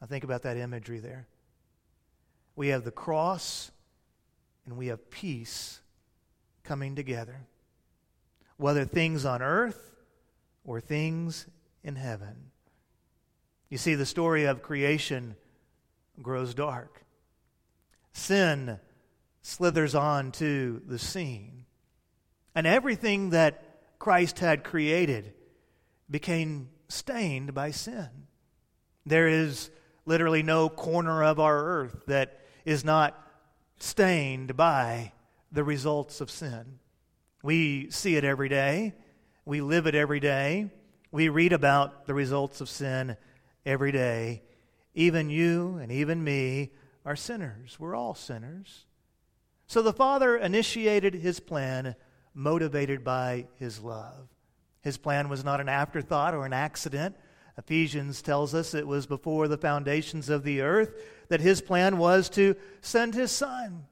Now, 0.00 0.06
think 0.06 0.24
about 0.24 0.42
that 0.42 0.56
imagery 0.56 0.98
there. 0.98 1.28
We 2.56 2.68
have 2.68 2.84
the 2.84 2.90
cross 2.90 3.70
and 4.66 4.76
we 4.76 4.88
have 4.88 5.10
peace 5.10 5.80
coming 6.62 6.94
together, 6.94 7.46
whether 8.56 8.84
things 8.84 9.24
on 9.24 9.42
earth 9.42 9.94
or 10.64 10.80
things 10.80 11.46
in 11.82 11.96
heaven. 11.96 12.50
You 13.68 13.78
see, 13.78 13.94
the 13.94 14.06
story 14.06 14.44
of 14.44 14.62
creation 14.62 15.36
grows 16.20 16.54
dark. 16.54 17.04
Sin 18.12 18.78
slithers 19.40 19.94
on 19.94 20.30
to 20.32 20.82
the 20.86 20.98
scene. 20.98 21.64
And 22.54 22.66
everything 22.66 23.30
that 23.30 23.98
Christ 23.98 24.38
had 24.38 24.62
created 24.62 25.32
became 26.10 26.68
stained 26.88 27.54
by 27.54 27.70
sin. 27.70 28.08
There 29.06 29.26
is 29.26 29.70
literally 30.04 30.42
no 30.42 30.68
corner 30.68 31.24
of 31.24 31.40
our 31.40 31.64
earth 31.64 32.04
that 32.06 32.40
is 32.64 32.84
not 32.84 33.21
stained 33.82 34.56
by 34.56 35.12
the 35.50 35.64
results 35.64 36.20
of 36.20 36.30
sin. 36.30 36.78
We 37.42 37.90
see 37.90 38.14
it 38.14 38.22
every 38.22 38.48
day. 38.48 38.94
We 39.44 39.60
live 39.60 39.88
it 39.88 39.94
every 39.96 40.20
day. 40.20 40.70
We 41.10 41.28
read 41.28 41.52
about 41.52 42.06
the 42.06 42.14
results 42.14 42.60
of 42.60 42.68
sin 42.68 43.16
every 43.66 43.90
day. 43.90 44.42
Even 44.94 45.30
you 45.30 45.78
and 45.82 45.90
even 45.90 46.22
me 46.22 46.70
are 47.04 47.16
sinners. 47.16 47.76
We're 47.80 47.96
all 47.96 48.14
sinners. 48.14 48.86
So 49.66 49.82
the 49.82 49.92
Father 49.92 50.36
initiated 50.36 51.14
his 51.14 51.40
plan 51.40 51.96
motivated 52.34 53.02
by 53.02 53.48
his 53.56 53.80
love. 53.80 54.28
His 54.82 54.96
plan 54.96 55.28
was 55.28 55.42
not 55.42 55.60
an 55.60 55.68
afterthought 55.68 56.34
or 56.34 56.46
an 56.46 56.52
accident. 56.52 57.16
Ephesians 57.58 58.22
tells 58.22 58.54
us 58.54 58.74
it 58.74 58.86
was 58.86 59.06
before 59.06 59.48
the 59.48 59.58
foundations 59.58 60.28
of 60.28 60.42
the 60.42 60.60
earth 60.60 60.94
that 61.28 61.40
his 61.40 61.60
plan 61.60 61.98
was 61.98 62.28
to 62.30 62.56
send 62.80 63.14
his 63.14 63.30
son. 63.30 63.86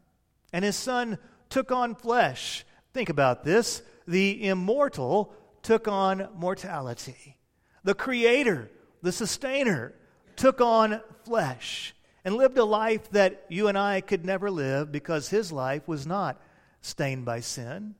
And 0.52 0.64
his 0.64 0.76
son 0.76 1.18
took 1.48 1.70
on 1.70 1.94
flesh. 1.94 2.64
Think 2.92 3.08
about 3.08 3.44
this 3.44 3.82
the 4.06 4.48
immortal 4.48 5.32
took 5.62 5.86
on 5.86 6.28
mortality. 6.34 7.36
The 7.84 7.94
creator, 7.94 8.70
the 9.02 9.12
sustainer, 9.12 9.94
took 10.36 10.60
on 10.60 11.00
flesh 11.24 11.94
and 12.24 12.36
lived 12.36 12.58
a 12.58 12.64
life 12.64 13.10
that 13.10 13.44
you 13.48 13.68
and 13.68 13.78
I 13.78 14.00
could 14.00 14.24
never 14.24 14.50
live 14.50 14.90
because 14.90 15.28
his 15.28 15.52
life 15.52 15.86
was 15.86 16.06
not 16.06 16.40
stained 16.80 17.24
by 17.24 17.40
sin. 17.40 17.94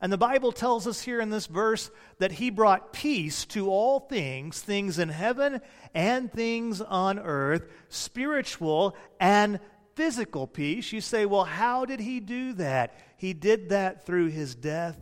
And 0.00 0.10
the 0.10 0.18
Bible 0.18 0.50
tells 0.50 0.86
us 0.86 1.02
here 1.02 1.20
in 1.20 1.28
this 1.28 1.46
verse 1.46 1.90
that 2.18 2.32
he 2.32 2.48
brought 2.48 2.92
peace 2.92 3.44
to 3.46 3.68
all 3.68 4.00
things, 4.00 4.60
things 4.60 4.98
in 4.98 5.10
heaven 5.10 5.60
and 5.94 6.32
things 6.32 6.80
on 6.80 7.18
earth, 7.18 7.70
spiritual 7.90 8.96
and 9.18 9.60
physical 9.96 10.46
peace. 10.46 10.92
You 10.92 11.02
say, 11.02 11.26
well, 11.26 11.44
how 11.44 11.84
did 11.84 12.00
he 12.00 12.20
do 12.20 12.54
that? 12.54 12.94
He 13.18 13.34
did 13.34 13.68
that 13.68 14.06
through 14.06 14.28
his 14.28 14.54
death 14.54 14.98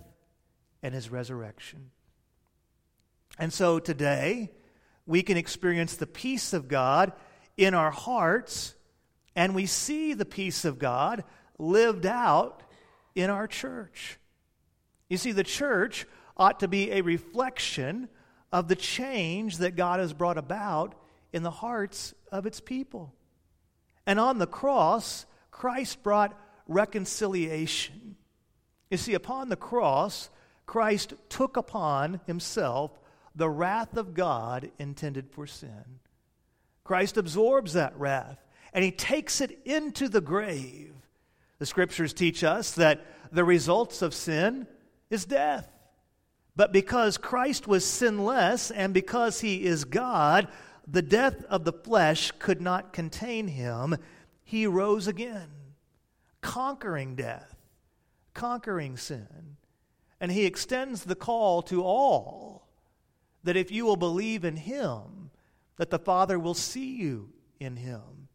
and 0.83 0.93
his 0.93 1.11
resurrection. 1.11 1.91
And 3.39 3.53
so 3.53 3.79
today, 3.79 4.51
we 5.07 5.23
can 5.23 5.37
experience 5.37 5.95
the 5.95 6.09
peace 6.09 6.53
of 6.53 6.67
God 6.67 7.13
in 7.57 7.73
our 7.75 7.93
hearts, 7.93 8.75
and 9.37 9.55
we 9.55 9.67
see 9.67 10.13
the 10.13 10.25
peace 10.25 10.65
of 10.65 10.81
God 10.81 11.23
lived 11.57 12.05
out 12.05 12.65
in 13.15 13.31
our 13.31 13.47
church. 13.47 14.19
You 15.09 15.17
see, 15.17 15.33
the 15.33 15.45
church 15.45 16.07
ought 16.37 16.61
to 16.61 16.69
be 16.69 16.91
a 16.93 17.03
reflection 17.03 18.09
of 18.53 18.69
the 18.69 18.77
change 18.77 19.59
that 19.59 19.77
God 19.77 20.01
has 20.01 20.13
brought 20.13 20.39
about 20.39 20.95
in 21.33 21.43
the 21.43 21.51
hearts 21.51 22.15
of 22.33 22.47
its 22.47 22.61
people. 22.61 23.13
And 24.07 24.19
on 24.19 24.39
the 24.39 24.47
cross, 24.47 25.27
Christ 25.51 26.03
brought 26.03 26.39
reconciliation. 26.67 28.17
You 28.91 28.97
see, 28.97 29.15
upon 29.15 29.49
the 29.49 29.57
cross, 29.57 30.31
Christ 30.67 31.15
took 31.29 31.57
upon 31.57 32.21
himself 32.27 32.99
the 33.35 33.49
wrath 33.49 33.97
of 33.97 34.15
God 34.15 34.71
intended 34.79 35.31
for 35.31 35.47
sin. 35.47 36.01
Christ 36.85 37.17
absorbs 37.17 37.75
that 37.75 37.99
wrath 37.99 38.39
and 38.73 38.85
he 38.85 38.91
takes 38.91 39.41
it 39.41 39.59
into 39.65 40.09
the 40.09 40.21
grave. 40.21 40.95
The 41.59 41.67
scriptures 41.67 42.13
teach 42.13 42.45
us 42.45 42.73
that 42.73 43.05
the 43.33 43.45
results 43.45 44.03
of 44.03 44.15
sin 44.15 44.67
is 45.11 45.25
death. 45.25 45.69
But 46.57 46.73
because 46.73 47.19
Christ 47.19 47.69
was 47.69 47.85
sinless 47.85 48.71
and 48.71 48.93
because 48.93 49.41
he 49.41 49.65
is 49.65 49.85
God, 49.85 50.49
the 50.87 51.03
death 51.03 51.45
of 51.45 51.65
the 51.65 51.73
flesh 51.73 52.33
could 52.39 52.61
not 52.61 52.93
contain 52.93 53.49
him. 53.49 53.97
He 54.43 54.67
rose 54.67 55.07
again, 55.07 55.51
conquering 56.41 57.15
death, 57.15 57.55
conquering 58.35 58.97
sin. 58.97 59.57
And 60.21 60.33
he 60.33 60.47
extends 60.47 61.05
the 61.05 61.15
call 61.15 61.63
to 61.63 61.83
all 61.83 62.67
that 63.45 63.57
if 63.57 63.71
you 63.71 63.85
will 63.85 63.97
believe 63.97 64.45
in 64.45 64.57
him, 64.57 65.31
that 65.77 65.91
the 65.91 65.99
Father 65.99 66.39
will 66.39 66.55
see 66.55 66.97
you 66.97 67.31
in 67.61 67.77
him. 67.77 68.29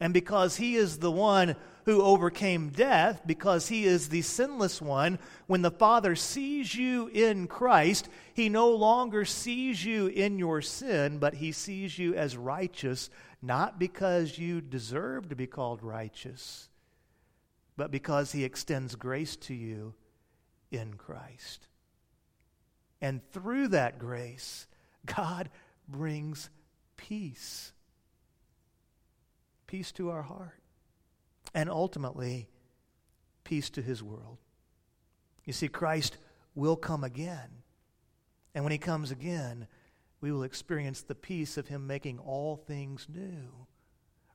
And 0.00 0.12
because 0.12 0.56
he 0.56 0.76
is 0.76 0.98
the 0.98 1.10
one 1.10 1.56
who 1.90 2.02
overcame 2.02 2.68
death, 2.68 3.22
because 3.26 3.68
he 3.68 3.84
is 3.84 4.08
the 4.08 4.22
sinless 4.22 4.80
one, 4.80 5.18
when 5.46 5.62
the 5.62 5.70
Father 5.70 6.14
sees 6.14 6.74
you 6.74 7.08
in 7.08 7.46
Christ, 7.46 8.08
he 8.34 8.48
no 8.48 8.70
longer 8.70 9.24
sees 9.24 9.84
you 9.84 10.06
in 10.06 10.38
your 10.38 10.62
sin, 10.62 11.18
but 11.18 11.34
he 11.34 11.52
sees 11.52 11.98
you 11.98 12.14
as 12.14 12.36
righteous, 12.36 13.10
not 13.42 13.78
because 13.78 14.38
you 14.38 14.60
deserve 14.60 15.28
to 15.28 15.36
be 15.36 15.46
called 15.46 15.82
righteous, 15.82 16.68
but 17.76 17.90
because 17.90 18.32
he 18.32 18.44
extends 18.44 18.94
grace 18.94 19.36
to 19.36 19.54
you 19.54 19.94
in 20.70 20.94
Christ. 20.94 21.66
And 23.00 23.20
through 23.32 23.68
that 23.68 23.98
grace, 23.98 24.66
God 25.06 25.50
brings 25.88 26.50
peace 26.96 27.72
peace 29.70 29.92
to 29.92 30.10
our 30.10 30.22
heart, 30.22 30.59
and 31.54 31.70
ultimately, 31.70 32.48
peace 33.44 33.70
to 33.70 33.82
his 33.82 34.02
world. 34.02 34.38
You 35.44 35.52
see, 35.52 35.68
Christ 35.68 36.16
will 36.54 36.76
come 36.76 37.04
again. 37.04 37.48
And 38.54 38.64
when 38.64 38.72
he 38.72 38.78
comes 38.78 39.10
again, 39.10 39.66
we 40.20 40.32
will 40.32 40.42
experience 40.42 41.02
the 41.02 41.14
peace 41.14 41.56
of 41.56 41.68
him 41.68 41.86
making 41.86 42.18
all 42.18 42.56
things 42.56 43.06
new. 43.12 43.66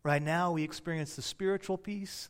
Right 0.03 0.21
now, 0.21 0.51
we 0.51 0.63
experience 0.63 1.15
the 1.15 1.21
spiritual 1.21 1.77
peace. 1.77 2.29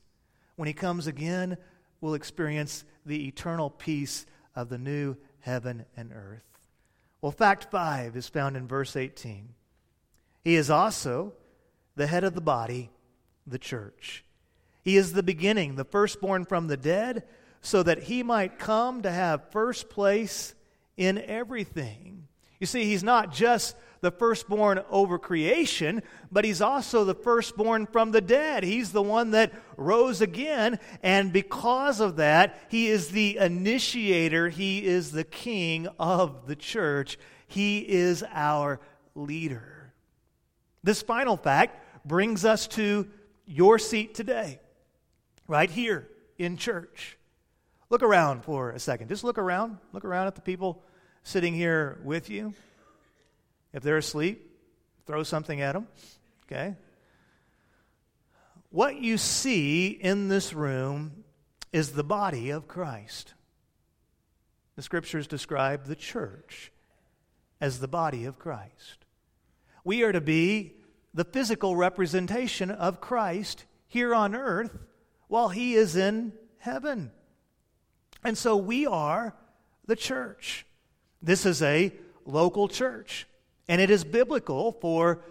When 0.56 0.68
he 0.68 0.74
comes 0.74 1.08
again, 1.08 1.58
we'll 2.02 2.14
experience 2.14 2.86
the 3.06 3.28
eternal 3.28 3.70
peace 3.70 4.26
of 4.56 4.70
the 4.70 4.78
new 4.78 5.18
heaven 5.40 5.86
and 5.96 6.12
earth. 6.14 6.44
Well, 7.22 7.32
fact 7.32 7.72
five 7.72 8.16
is 8.16 8.28
found 8.28 8.56
in 8.56 8.68
verse 8.68 8.96
18. 8.96 9.50
He 10.44 10.56
is 10.56 10.70
also 10.70 11.34
the 11.96 12.08
head 12.08 12.24
of 12.24 12.36
the 12.36 12.42
body, 12.42 12.92
the 13.48 13.58
church. 13.60 14.24
He 14.86 14.96
is 14.96 15.12
the 15.12 15.24
beginning, 15.24 15.76
the 15.76 15.84
firstborn 15.84 16.46
from 16.46 16.68
the 16.68 16.78
dead, 16.78 17.24
so 17.60 17.84
that 17.84 18.04
he 18.04 18.24
might 18.24 18.60
come 18.60 19.02
to 19.02 19.12
have 19.12 19.52
first 19.52 19.90
place 19.90 20.56
in 20.96 21.18
everything. 21.18 22.28
You 22.60 22.68
see, 22.68 22.86
he's 22.86 23.04
not 23.04 23.34
just 23.34 23.76
the 24.02 24.12
firstborn 24.12 24.84
over 24.92 25.18
creation, 25.18 26.04
but 26.32 26.46
he's 26.46 26.62
also 26.62 27.04
the 27.04 27.16
firstborn 27.16 27.88
from 27.88 28.12
the 28.12 28.22
dead. 28.22 28.64
He's 28.64 28.92
the 28.92 29.02
one 29.02 29.32
that 29.32 29.52
rose 29.76 30.22
again, 30.22 30.80
and 31.02 31.34
because 31.34 32.00
of 32.00 32.18
that, 32.18 32.56
he 32.70 32.88
is 32.88 33.10
the 33.10 33.38
initiator, 33.38 34.50
he 34.50 34.86
is 34.86 35.12
the 35.12 35.24
king 35.24 35.88
of 36.00 36.46
the 36.46 36.56
church, 36.56 37.18
he 37.48 37.80
is 37.80 38.24
our 38.32 38.80
leader. 39.16 39.94
This 40.84 41.02
final 41.02 41.36
fact 41.36 42.08
brings 42.08 42.46
us 42.46 42.68
to 42.68 43.08
your 43.48 43.80
seat 43.80 44.14
today, 44.14 44.60
right 45.48 45.70
here 45.70 46.08
in 46.38 46.58
church. 46.58 47.18
Look 47.90 48.04
around 48.04 48.44
for 48.44 48.72
a 48.72 48.80
second. 48.80 49.10
Just 49.10 49.24
look 49.24 49.38
around. 49.38 49.78
Look 49.94 50.06
around 50.06 50.28
at 50.28 50.36
the 50.36 50.42
people 50.42 50.84
sitting 51.24 51.54
here 51.54 52.00
with 52.04 52.30
you. 52.30 52.54
If 53.74 53.84
they're 53.84 53.98
asleep, 53.98 54.50
throw 55.06 55.24
something 55.24 55.62
at 55.62 55.74
them. 55.74 55.88
Okay? 56.46 56.76
What 58.70 58.96
you 58.98 59.18
see 59.18 59.88
in 59.88 60.28
this 60.28 60.54
room 60.54 61.24
is 61.72 61.92
the 61.92 62.04
body 62.04 62.50
of 62.50 62.68
Christ. 62.68 63.34
The 64.76 64.82
scriptures 64.82 65.28
describe 65.28 65.86
the 65.86 65.96
church 65.96 66.72
as 67.62 67.80
the 67.80 67.88
body 67.88 68.26
of 68.26 68.40
Christ. 68.40 69.06
We 69.84 70.04
are 70.04 70.12
to 70.12 70.22
be 70.22 70.74
the 71.14 71.24
physical 71.24 71.76
representation 71.76 72.72
of 72.72 73.00
Christ 73.00 73.66
here 73.88 74.14
on 74.14 74.36
earth 74.36 74.78
while 75.36 75.50
he 75.50 75.74
is 75.74 75.98
in 75.98 76.32
heaven. 76.60 77.12
And 78.24 78.38
so 78.38 78.56
we 78.56 78.88
are 78.88 79.36
the 79.86 79.98
church. 79.98 80.66
This 81.22 81.46
is 81.46 81.62
a 81.62 81.92
local 82.26 82.70
church. 82.70 83.28
And 83.68 83.82
it 83.82 83.90
is 83.90 84.06
biblical 84.06 84.72
for 84.72 85.26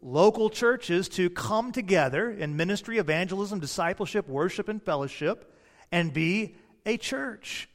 local 0.00 0.48
churches 0.48 1.10
to 1.10 1.28
come 1.28 1.72
together 1.72 2.30
in 2.30 2.56
ministry, 2.56 2.96
evangelism, 2.96 3.60
discipleship, 3.60 4.26
worship, 4.26 4.70
and 4.70 4.82
fellowship 4.82 5.54
and 5.92 6.10
be 6.10 6.56
a 6.86 6.96
church. 6.96 7.68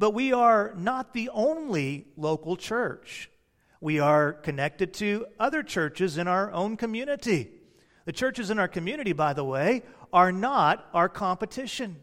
But 0.00 0.10
we 0.10 0.32
are 0.32 0.74
not 0.76 1.12
the 1.12 1.28
only 1.28 2.08
local 2.16 2.56
church. 2.56 3.30
We 3.80 4.00
are 4.00 4.32
connected 4.32 4.94
to 4.94 5.26
other 5.38 5.62
churches 5.62 6.18
in 6.18 6.26
our 6.26 6.50
own 6.50 6.76
community. 6.76 7.52
The 8.04 8.12
churches 8.12 8.50
in 8.50 8.58
our 8.58 8.68
community, 8.68 9.12
by 9.12 9.32
the 9.32 9.44
way, 9.44 9.82
are 10.12 10.32
not 10.32 10.88
our 10.94 11.08
competition. 11.08 11.96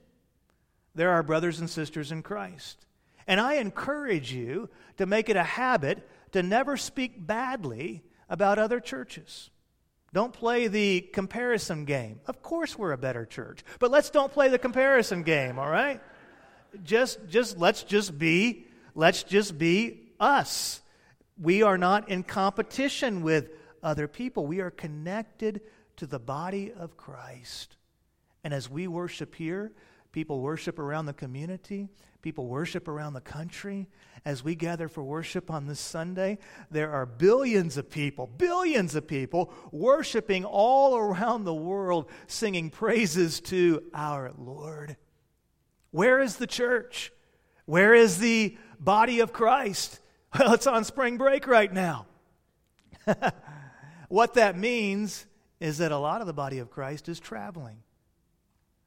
They're 0.95 1.11
our 1.11 1.23
brothers 1.23 1.59
and 1.59 1.69
sisters 1.69 2.11
in 2.11 2.23
Christ. 2.23 2.85
And 3.27 3.39
I 3.39 3.55
encourage 3.55 4.31
you 4.31 4.69
to 4.97 5.05
make 5.05 5.29
it 5.29 5.35
a 5.35 5.43
habit 5.43 6.07
to 6.31 6.41
never 6.43 6.77
speak 6.77 7.25
badly 7.25 8.03
about 8.29 8.59
other 8.59 8.79
churches. 8.79 9.49
Don't 10.13 10.33
play 10.33 10.67
the 10.67 11.01
comparison 11.01 11.85
game. 11.85 12.21
Of 12.25 12.41
course 12.41 12.77
we're 12.77 12.93
a 12.93 12.97
better 12.97 13.25
church, 13.25 13.63
but 13.79 13.91
let's 13.91 14.09
don't 14.09 14.31
play 14.31 14.47
the 14.47 14.57
comparison 14.57 15.23
game, 15.23 15.59
all 15.59 15.69
right? 15.69 16.01
Just 16.83 17.19
just 17.27 17.57
let's 17.57 17.83
just 17.83 18.17
be 18.17 18.65
let's 18.95 19.23
just 19.23 19.57
be 19.57 20.11
us. 20.19 20.81
We 21.39 21.61
are 21.61 21.77
not 21.77 22.09
in 22.09 22.23
competition 22.23 23.21
with 23.21 23.51
other 23.83 24.07
people. 24.07 24.47
We 24.47 24.61
are 24.61 24.71
connected 24.71 25.61
to 25.97 26.07
the 26.07 26.19
body 26.19 26.71
of 26.71 26.97
Christ. 26.97 27.75
And 28.43 28.53
as 28.53 28.69
we 28.69 28.87
worship 28.87 29.35
here, 29.35 29.73
People 30.17 30.41
worship 30.41 30.79
around 30.79 31.05
the 31.05 31.13
community. 31.13 31.89
People 32.23 32.47
worship 32.47 32.87
around 32.87 33.13
the 33.13 33.21
country. 33.21 33.87
As 34.25 34.43
we 34.43 34.55
gather 34.55 34.87
for 34.87 35.03
worship 35.03 35.51
on 35.51 35.67
this 35.67 35.79
Sunday, 35.79 36.39
there 36.71 36.91
are 36.91 37.05
billions 37.05 37.77
of 37.77 37.89
people, 37.89 38.25
billions 38.25 38.95
of 38.95 39.05
people 39.07 39.53
worshiping 39.71 40.43
all 40.43 40.97
around 40.97 41.43
the 41.43 41.53
world, 41.53 42.09
singing 42.25 42.71
praises 42.71 43.39
to 43.41 43.83
our 43.93 44.31
Lord. 44.39 44.97
Where 45.91 46.19
is 46.19 46.37
the 46.37 46.47
church? 46.47 47.11
Where 47.65 47.93
is 47.93 48.17
the 48.17 48.57
body 48.79 49.19
of 49.19 49.31
Christ? 49.31 49.99
Well, 50.37 50.53
it's 50.53 50.65
on 50.67 50.83
spring 50.83 51.17
break 51.17 51.47
right 51.47 51.71
now. 51.71 52.07
what 54.09 54.33
that 54.33 54.57
means 54.57 55.25
is 55.59 55.79
that 55.79 55.91
a 55.91 55.97
lot 55.97 56.21
of 56.21 56.27
the 56.27 56.33
body 56.33 56.59
of 56.59 56.69
Christ 56.69 57.09
is 57.09 57.19
traveling 57.19 57.77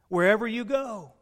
wherever 0.09 0.47
you 0.47 0.65
go. 0.65 1.13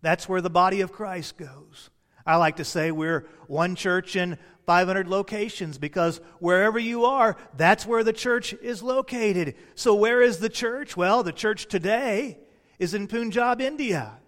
That's 0.00 0.28
where 0.28 0.40
the 0.40 0.50
body 0.50 0.80
of 0.80 0.92
Christ 0.92 1.36
goes. 1.36 1.90
I 2.24 2.36
like 2.36 2.56
to 2.56 2.64
say 2.64 2.90
we're 2.90 3.26
one 3.46 3.74
church 3.74 4.14
in 4.14 4.38
500 4.66 5.08
locations 5.08 5.78
because 5.78 6.20
wherever 6.40 6.78
you 6.78 7.06
are, 7.06 7.36
that's 7.56 7.86
where 7.86 8.04
the 8.04 8.12
church 8.12 8.52
is 8.52 8.82
located. 8.82 9.54
So, 9.74 9.94
where 9.94 10.20
is 10.20 10.38
the 10.38 10.50
church? 10.50 10.96
Well, 10.96 11.22
the 11.22 11.32
church 11.32 11.66
today 11.66 12.38
is 12.78 12.92
in 12.92 13.08
Punjab, 13.08 13.62
India. 13.62 14.18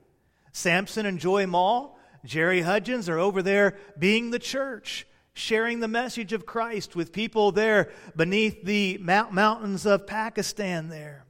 Samson 0.53 1.07
and 1.07 1.19
Joy 1.19 1.47
Mall, 1.47 1.99
Jerry 2.25 2.63
Hudgens 2.63 3.09
are 3.09 3.19
over 3.19 3.43
there 3.43 3.77
being 3.99 4.31
the 4.31 4.39
church, 4.39 5.07
sharing 5.41 5.81
the 5.81 5.89
message 5.89 6.33
of 6.33 6.47
Christ 6.47 6.95
with 6.95 7.13
people 7.13 7.51
there 7.51 7.91
beneath 8.15 8.63
the 8.63 8.99
mountains 8.99 9.87
of 9.87 10.07
Pakistan 10.07 10.89
there. 10.89 11.25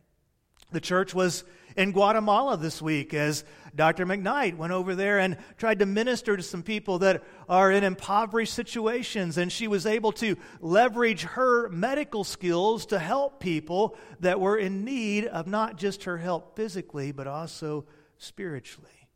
The 0.73 0.81
church 0.81 1.15
was 1.15 1.45
in 1.77 1.93
Guatemala 1.93 2.57
this 2.57 2.83
week 2.83 3.15
as 3.15 3.45
Dr. 3.75 4.05
McKnight 4.05 4.57
went 4.57 4.73
over 4.73 4.95
there 4.95 5.19
and 5.19 5.37
tried 5.57 5.79
to 5.79 5.87
minister 5.87 6.37
to 6.37 6.43
some 6.43 6.63
people 6.63 6.99
that 7.01 7.23
are 7.49 7.71
in 7.71 7.85
impoverished 7.85 8.55
situations. 8.55 9.39
And 9.39 9.51
she 9.51 9.69
was 9.69 9.87
able 9.87 10.13
to 10.13 10.37
leverage 10.61 11.23
her 11.23 11.69
medical 11.69 12.25
skills 12.25 12.87
to 12.87 12.99
help 12.99 13.41
people 13.41 13.97
that 14.21 14.41
were 14.41 14.57
in 14.57 14.85
need 14.85 15.27
of 15.27 15.47
not 15.47 15.77
just 15.77 16.05
her 16.05 16.19
help 16.19 16.57
physically, 16.57 17.13
but 17.13 17.27
also 17.27 17.85
spiritually. 18.19 19.09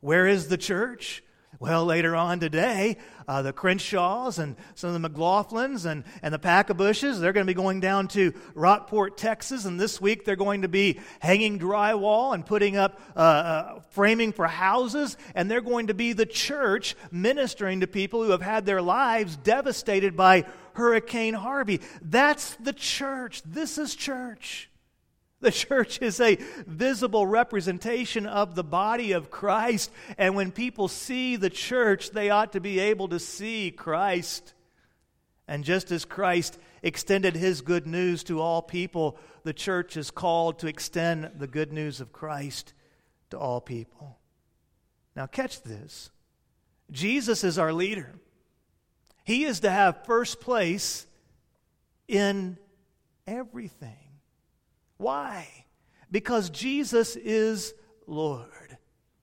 Where 0.00 0.26
is 0.26 0.48
the 0.48 0.58
church? 0.58 1.22
Well, 1.60 1.84
later 1.84 2.16
on 2.16 2.40
today, 2.40 2.96
uh, 3.28 3.42
the 3.42 3.52
Crenshaws 3.52 4.38
and 4.38 4.56
some 4.74 4.94
of 4.94 5.02
the 5.02 5.10
McLaughlins 5.10 5.84
and, 5.84 6.04
and 6.22 6.32
the 6.32 6.38
Packabushes, 6.38 7.20
they're 7.20 7.34
going 7.34 7.46
to 7.46 7.50
be 7.50 7.54
going 7.54 7.80
down 7.80 8.08
to 8.08 8.32
Rockport, 8.54 9.18
Texas, 9.18 9.66
and 9.66 9.78
this 9.78 10.00
week 10.00 10.24
they're 10.24 10.36
going 10.36 10.62
to 10.62 10.68
be 10.68 11.00
hanging 11.18 11.58
drywall 11.58 12.32
and 12.32 12.46
putting 12.46 12.78
up 12.78 12.98
uh, 13.14 13.18
uh, 13.18 13.80
framing 13.90 14.32
for 14.32 14.46
houses, 14.46 15.18
and 15.34 15.50
they're 15.50 15.60
going 15.60 15.88
to 15.88 15.94
be 15.94 16.14
the 16.14 16.24
church 16.24 16.96
ministering 17.10 17.80
to 17.80 17.86
people 17.86 18.24
who 18.24 18.30
have 18.30 18.40
had 18.40 18.64
their 18.64 18.80
lives 18.80 19.36
devastated 19.36 20.16
by 20.16 20.46
Hurricane 20.72 21.34
Harvey. 21.34 21.82
That's 22.00 22.54
the 22.54 22.72
church. 22.72 23.42
This 23.44 23.76
is 23.76 23.94
church. 23.94 24.69
The 25.42 25.50
church 25.50 26.02
is 26.02 26.20
a 26.20 26.36
visible 26.66 27.26
representation 27.26 28.26
of 28.26 28.54
the 28.54 28.64
body 28.64 29.12
of 29.12 29.30
Christ. 29.30 29.90
And 30.18 30.34
when 30.34 30.52
people 30.52 30.86
see 30.86 31.36
the 31.36 31.48
church, 31.48 32.10
they 32.10 32.28
ought 32.28 32.52
to 32.52 32.60
be 32.60 32.78
able 32.78 33.08
to 33.08 33.18
see 33.18 33.70
Christ. 33.70 34.52
And 35.48 35.64
just 35.64 35.90
as 35.92 36.04
Christ 36.04 36.58
extended 36.82 37.36
his 37.36 37.62
good 37.62 37.86
news 37.86 38.22
to 38.24 38.38
all 38.38 38.60
people, 38.60 39.18
the 39.42 39.54
church 39.54 39.96
is 39.96 40.10
called 40.10 40.58
to 40.58 40.66
extend 40.66 41.30
the 41.38 41.46
good 41.46 41.72
news 41.72 42.02
of 42.02 42.12
Christ 42.12 42.74
to 43.30 43.38
all 43.38 43.62
people. 43.62 44.18
Now, 45.16 45.26
catch 45.26 45.62
this 45.62 46.10
Jesus 46.90 47.44
is 47.44 47.58
our 47.58 47.72
leader, 47.72 48.12
he 49.24 49.44
is 49.44 49.60
to 49.60 49.70
have 49.70 50.04
first 50.04 50.38
place 50.38 51.06
in 52.08 52.58
everything. 53.26 54.09
Why? 55.00 55.48
Because 56.10 56.50
Jesus 56.50 57.16
is 57.16 57.72
Lord. 58.06 58.76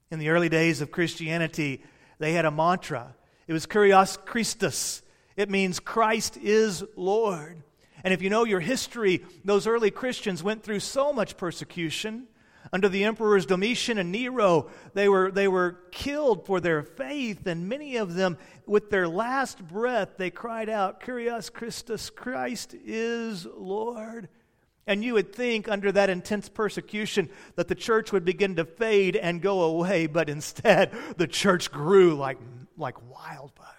In 0.09 0.17
the 0.17 0.29
early 0.29 0.49
days 0.49 0.81
of 0.81 0.89
Christianity, 0.89 1.83
they 2.17 2.33
had 2.33 2.45
a 2.45 2.51
mantra. 2.51 3.15
It 3.45 3.53
was 3.53 3.67
Kurios 3.67 4.17
Christus. 4.25 5.03
It 5.35 5.51
means 5.51 5.79
Christ 5.79 6.35
is 6.35 6.83
Lord. 6.95 7.61
And 8.03 8.11
if 8.11 8.23
you 8.23 8.31
know 8.31 8.43
your 8.43 8.59
history, 8.59 9.23
those 9.45 9.67
early 9.67 9.91
Christians 9.91 10.41
went 10.41 10.63
through 10.63 10.79
so 10.79 11.13
much 11.13 11.37
persecution. 11.37 12.25
Under 12.73 12.89
the 12.89 13.03
emperors 13.03 13.45
Domitian 13.45 13.99
and 13.99 14.11
Nero, 14.11 14.71
they 14.95 15.07
were, 15.07 15.31
they 15.31 15.47
were 15.47 15.77
killed 15.91 16.47
for 16.47 16.59
their 16.59 16.81
faith, 16.81 17.45
and 17.45 17.69
many 17.69 17.97
of 17.97 18.15
them, 18.15 18.39
with 18.65 18.89
their 18.89 19.07
last 19.07 19.65
breath, 19.67 20.17
they 20.17 20.31
cried 20.31 20.69
out, 20.69 21.01
Kurios 21.01 21.53
Christus, 21.53 22.09
Christ 22.09 22.73
is 22.83 23.45
Lord. 23.45 24.27
And 24.88 25.04
you 25.04 25.13
would 25.15 25.36
think, 25.36 25.67
under 25.67 25.91
that 25.91 26.10
intense 26.10 26.47
persecution, 26.47 27.30
that 27.56 27.67
the 27.67 27.76
church 27.76 28.13
would 28.13 28.23
begin 28.23 28.56
to 28.56 28.65
fade 28.65 29.17
and 29.17 29.41
go 29.41 29.63
away, 29.63 30.08
but 30.08 30.30
instead, 30.30 30.91
the 31.17 31.28
church 31.28 31.69
grew 31.71 32.15
like, 32.15 32.38
like 32.78 32.95
wildfire. 33.12 33.73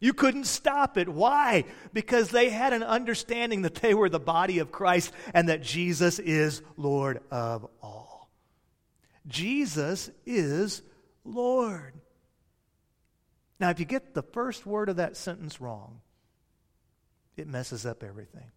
You 0.00 0.12
couldn't 0.12 0.44
stop 0.44 0.98
it. 0.98 1.08
Why? 1.08 1.64
Because 1.92 2.30
they 2.30 2.50
had 2.50 2.72
an 2.72 2.82
understanding 2.82 3.62
that 3.62 3.76
they 3.76 3.94
were 3.94 4.08
the 4.08 4.18
body 4.18 4.58
of 4.58 4.72
Christ 4.72 5.12
and 5.32 5.48
that 5.48 5.62
Jesus 5.62 6.18
is 6.18 6.62
Lord 6.76 7.20
of 7.30 7.66
all. 7.82 8.30
Jesus 9.26 10.10
is 10.26 10.82
Lord. 11.24 11.94
Now, 13.60 13.70
if 13.70 13.78
you 13.78 13.86
get 13.86 14.14
the 14.14 14.22
first 14.22 14.66
word 14.66 14.88
of 14.88 14.96
that 14.96 15.16
sentence 15.16 15.60
wrong, 15.60 16.00
it 17.36 17.46
messes 17.46 17.86
up 17.86 18.02
everything. 18.02 18.50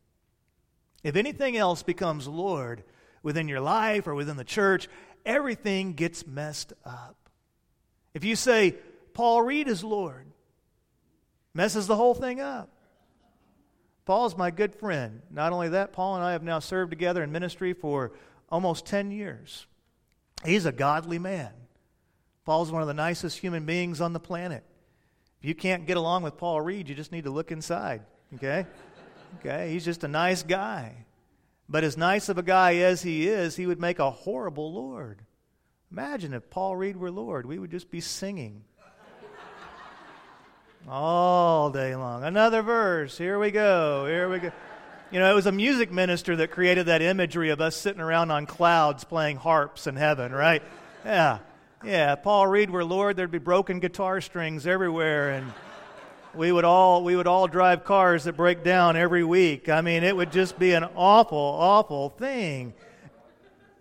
If 1.07 1.15
anything 1.15 1.55
else 1.55 1.83
becomes 1.83 2.27
Lord 2.27 2.83
within 3.23 3.47
your 3.47 3.61
life 3.61 4.07
or 4.07 4.13
within 4.13 4.35
the 4.35 4.43
church, 4.43 4.89
everything 5.25 5.93
gets 5.93 6.27
messed 6.27 6.73
up. 6.83 7.15
If 8.13 8.25
you 8.25 8.35
say, 8.35 8.75
Paul 9.13 9.41
Reed 9.41 9.69
is 9.69 9.85
Lord, 9.85 10.25
messes 11.53 11.87
the 11.87 11.95
whole 11.95 12.13
thing 12.13 12.41
up. 12.41 12.69
Paul's 14.03 14.35
my 14.35 14.51
good 14.51 14.75
friend. 14.75 15.21
Not 15.31 15.53
only 15.53 15.69
that, 15.69 15.93
Paul 15.93 16.15
and 16.15 16.25
I 16.25 16.33
have 16.33 16.43
now 16.43 16.59
served 16.59 16.91
together 16.91 17.23
in 17.23 17.31
ministry 17.31 17.71
for 17.71 18.11
almost 18.49 18.85
10 18.85 19.09
years. 19.11 19.65
He's 20.43 20.65
a 20.65 20.73
godly 20.73 21.19
man. 21.19 21.53
Paul's 22.43 22.69
one 22.69 22.81
of 22.81 22.87
the 22.89 22.93
nicest 22.93 23.37
human 23.37 23.65
beings 23.65 24.01
on 24.01 24.11
the 24.11 24.19
planet. 24.19 24.65
If 25.39 25.47
you 25.47 25.55
can't 25.55 25.87
get 25.87 25.95
along 25.95 26.23
with 26.23 26.35
Paul 26.35 26.59
Reed, 26.59 26.89
you 26.89 26.95
just 26.95 27.13
need 27.13 27.23
to 27.23 27.31
look 27.31 27.53
inside, 27.53 28.01
okay? 28.35 28.65
Okay, 29.39 29.71
he's 29.71 29.85
just 29.85 30.03
a 30.03 30.07
nice 30.07 30.43
guy. 30.43 31.05
But 31.69 31.83
as 31.83 31.97
nice 31.97 32.29
of 32.29 32.37
a 32.37 32.43
guy 32.43 32.75
as 32.75 33.01
he 33.01 33.27
is, 33.27 33.55
he 33.55 33.65
would 33.65 33.79
make 33.79 33.99
a 33.99 34.09
horrible 34.09 34.73
Lord. 34.73 35.21
Imagine 35.91 36.33
if 36.33 36.49
Paul 36.49 36.75
Reed 36.75 36.97
were 36.97 37.11
Lord, 37.11 37.45
we 37.45 37.59
would 37.59 37.71
just 37.71 37.91
be 37.91 38.01
singing 38.01 38.63
all 40.87 41.69
day 41.69 41.95
long. 41.95 42.23
Another 42.23 42.61
verse. 42.61 43.17
Here 43.17 43.37
we 43.39 43.51
go. 43.51 44.05
Here 44.05 44.29
we 44.29 44.39
go. 44.39 44.51
You 45.11 45.19
know, 45.19 45.31
it 45.31 45.35
was 45.35 45.45
a 45.45 45.51
music 45.51 45.91
minister 45.91 46.35
that 46.37 46.51
created 46.51 46.87
that 46.87 47.01
imagery 47.01 47.49
of 47.49 47.61
us 47.61 47.75
sitting 47.75 48.01
around 48.01 48.31
on 48.31 48.45
clouds 48.45 49.03
playing 49.03 49.37
harps 49.37 49.87
in 49.87 49.95
heaven, 49.95 50.31
right? 50.31 50.61
Yeah. 51.05 51.39
Yeah. 51.83 52.15
Paul 52.15 52.47
Reed 52.47 52.69
were 52.69 52.83
Lord, 52.83 53.15
there'd 53.15 53.31
be 53.31 53.37
broken 53.37 53.79
guitar 53.79 54.19
strings 54.19 54.67
everywhere 54.67 55.29
and 55.31 55.53
we 56.37 56.51
would 56.51 56.65
all 56.65 57.03
we 57.03 57.15
would 57.15 57.27
all 57.27 57.47
drive 57.47 57.83
cars 57.83 58.25
that 58.25 58.37
break 58.37 58.63
down 58.63 58.95
every 58.95 59.23
week. 59.23 59.69
I 59.69 59.81
mean, 59.81 60.03
it 60.03 60.15
would 60.15 60.31
just 60.31 60.57
be 60.57 60.73
an 60.73 60.85
awful, 60.95 61.37
awful 61.37 62.09
thing. 62.09 62.73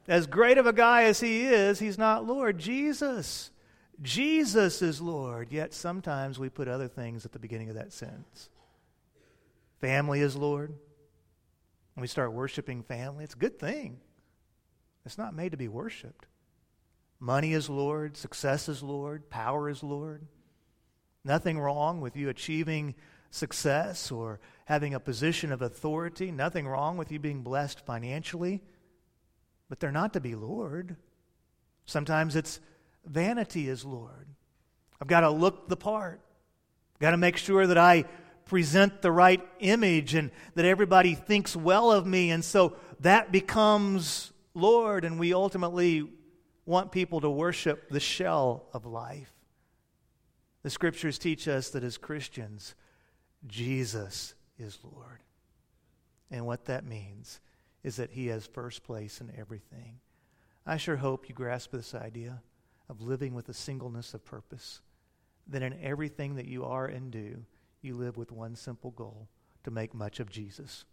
As 0.09 0.27
great 0.27 0.59
of 0.59 0.67
a 0.67 0.73
guy 0.73 1.05
as 1.05 1.21
he 1.21 1.47
is, 1.47 1.79
he's 1.79 1.99
not 1.99 2.25
Lord. 2.25 2.59
Jesus 2.59 3.51
Jesus 4.03 4.83
is 4.83 5.01
Lord, 5.01 5.53
yet 5.53 5.73
sometimes 5.73 6.39
we 6.39 6.49
put 6.49 6.69
other 6.69 6.89
things 6.89 7.25
at 7.25 7.33
the 7.33 7.39
beginning 7.39 7.71
of 7.71 7.77
that 7.77 7.93
sentence. 7.93 8.51
Family 9.81 10.21
is 10.21 10.37
Lord. 10.37 10.75
When 11.95 12.03
we 12.03 12.09
start 12.09 12.33
worshiping 12.33 12.83
family, 12.83 13.25
it's 13.25 13.35
a 13.35 13.39
good 13.39 13.59
thing. 13.59 14.01
It's 15.07 15.17
not 15.17 15.35
made 15.35 15.53
to 15.53 15.57
be 15.57 15.69
worshiped. 15.69 16.27
Money 17.19 17.55
is 17.55 17.71
Lord, 17.71 18.19
success 18.19 18.69
is 18.69 18.83
Lord, 18.83 19.31
power 19.31 19.71
is 19.71 19.83
Lord. 19.83 20.27
Nothing 21.27 21.59
wrong 21.59 22.01
with 22.01 22.17
you 22.17 22.29
achieving 22.29 22.95
success 23.33 24.13
or 24.13 24.39
having 24.67 24.95
a 24.95 25.01
position 25.01 25.51
of 25.51 25.61
authority. 25.61 26.31
Nothing 26.31 26.69
wrong 26.69 26.97
with 26.97 27.11
you 27.11 27.19
being 27.19 27.43
blessed 27.43 27.81
financially. 27.81 28.63
But 29.69 29.81
they're 29.81 29.91
not 29.91 30.13
to 30.13 30.21
be 30.21 30.37
Lord. 30.37 30.95
Sometimes 31.85 32.37
it's 32.37 32.61
vanity 33.05 33.69
is 33.69 33.85
Lord. 33.85 34.29
I've 35.03 35.09
got 35.09 35.23
to 35.23 35.31
look 35.31 35.69
the 35.69 35.77
part. 35.77 36.21
I've 36.95 37.01
got 37.01 37.11
to 37.11 37.17
make 37.17 37.39
sure 37.39 37.67
that 37.67 37.77
I 37.77 38.05
present 38.45 39.03
the 39.03 39.11
right 39.11 39.45
image 39.59 40.15
and 40.15 40.31
that 40.55 40.65
everybody 40.65 41.17
thinks 41.17 41.57
well 41.57 41.91
of 41.91 42.07
me. 42.07 42.31
And 42.31 42.45
so 42.45 42.77
that 43.01 43.33
becomes 43.33 44.33
Lord, 44.55 45.05
and 45.05 45.19
we 45.19 45.35
ultimately 45.35 46.09
want 46.67 46.93
people 46.93 47.21
to 47.23 47.29
worship 47.29 47.91
the 47.91 47.99
shell 47.99 48.67
of 48.73 48.87
life. 48.87 49.36
The 50.67 50.71
scriptures 50.71 51.17
teach 51.17 51.47
us 51.47 51.71
that 51.71 51.85
as 51.85 51.97
Christians, 51.97 52.75
Jesus 53.47 54.35
is 54.59 54.81
Lord. 54.83 55.23
And 56.29 56.45
what 56.45 56.65
that 56.65 56.85
means 56.85 57.39
is 57.85 57.95
that 57.95 58.11
He 58.11 58.27
has 58.27 58.49
first 58.49 58.83
place 58.83 59.21
in 59.21 59.31
everything. 59.39 60.01
I 60.67 60.77
sure 60.77 60.97
hope 60.97 61.29
you 61.29 61.37
grasp 61.37 61.71
this 61.71 61.95
idea 61.95 62.43
of 62.89 63.01
living 63.01 63.33
with 63.33 63.49
a 63.49 63.55
singleness 63.55 64.13
of 64.13 64.25
purpose. 64.25 64.81
That 65.47 65.63
in 65.63 65.79
everything 65.81 66.35
that 66.35 66.49
you 66.49 66.65
are 66.65 66.87
and 66.87 67.13
do, 67.13 67.45
you 67.81 67.95
live 67.95 68.17
with 68.17 68.33
one 68.33 68.57
simple 68.57 68.91
goal 68.91 69.29
to 69.63 69.71
make 69.71 69.95
much 69.95 70.19
of 70.19 70.31
Jesus, 70.31 70.85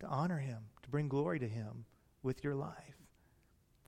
to 0.00 0.06
honor 0.06 0.36
him, 0.36 0.64
to 0.82 0.90
bring 0.90 1.08
glory 1.08 1.38
to 1.38 1.48
him 1.48 1.86
with 2.22 2.44
your 2.44 2.54
life. 2.54 2.98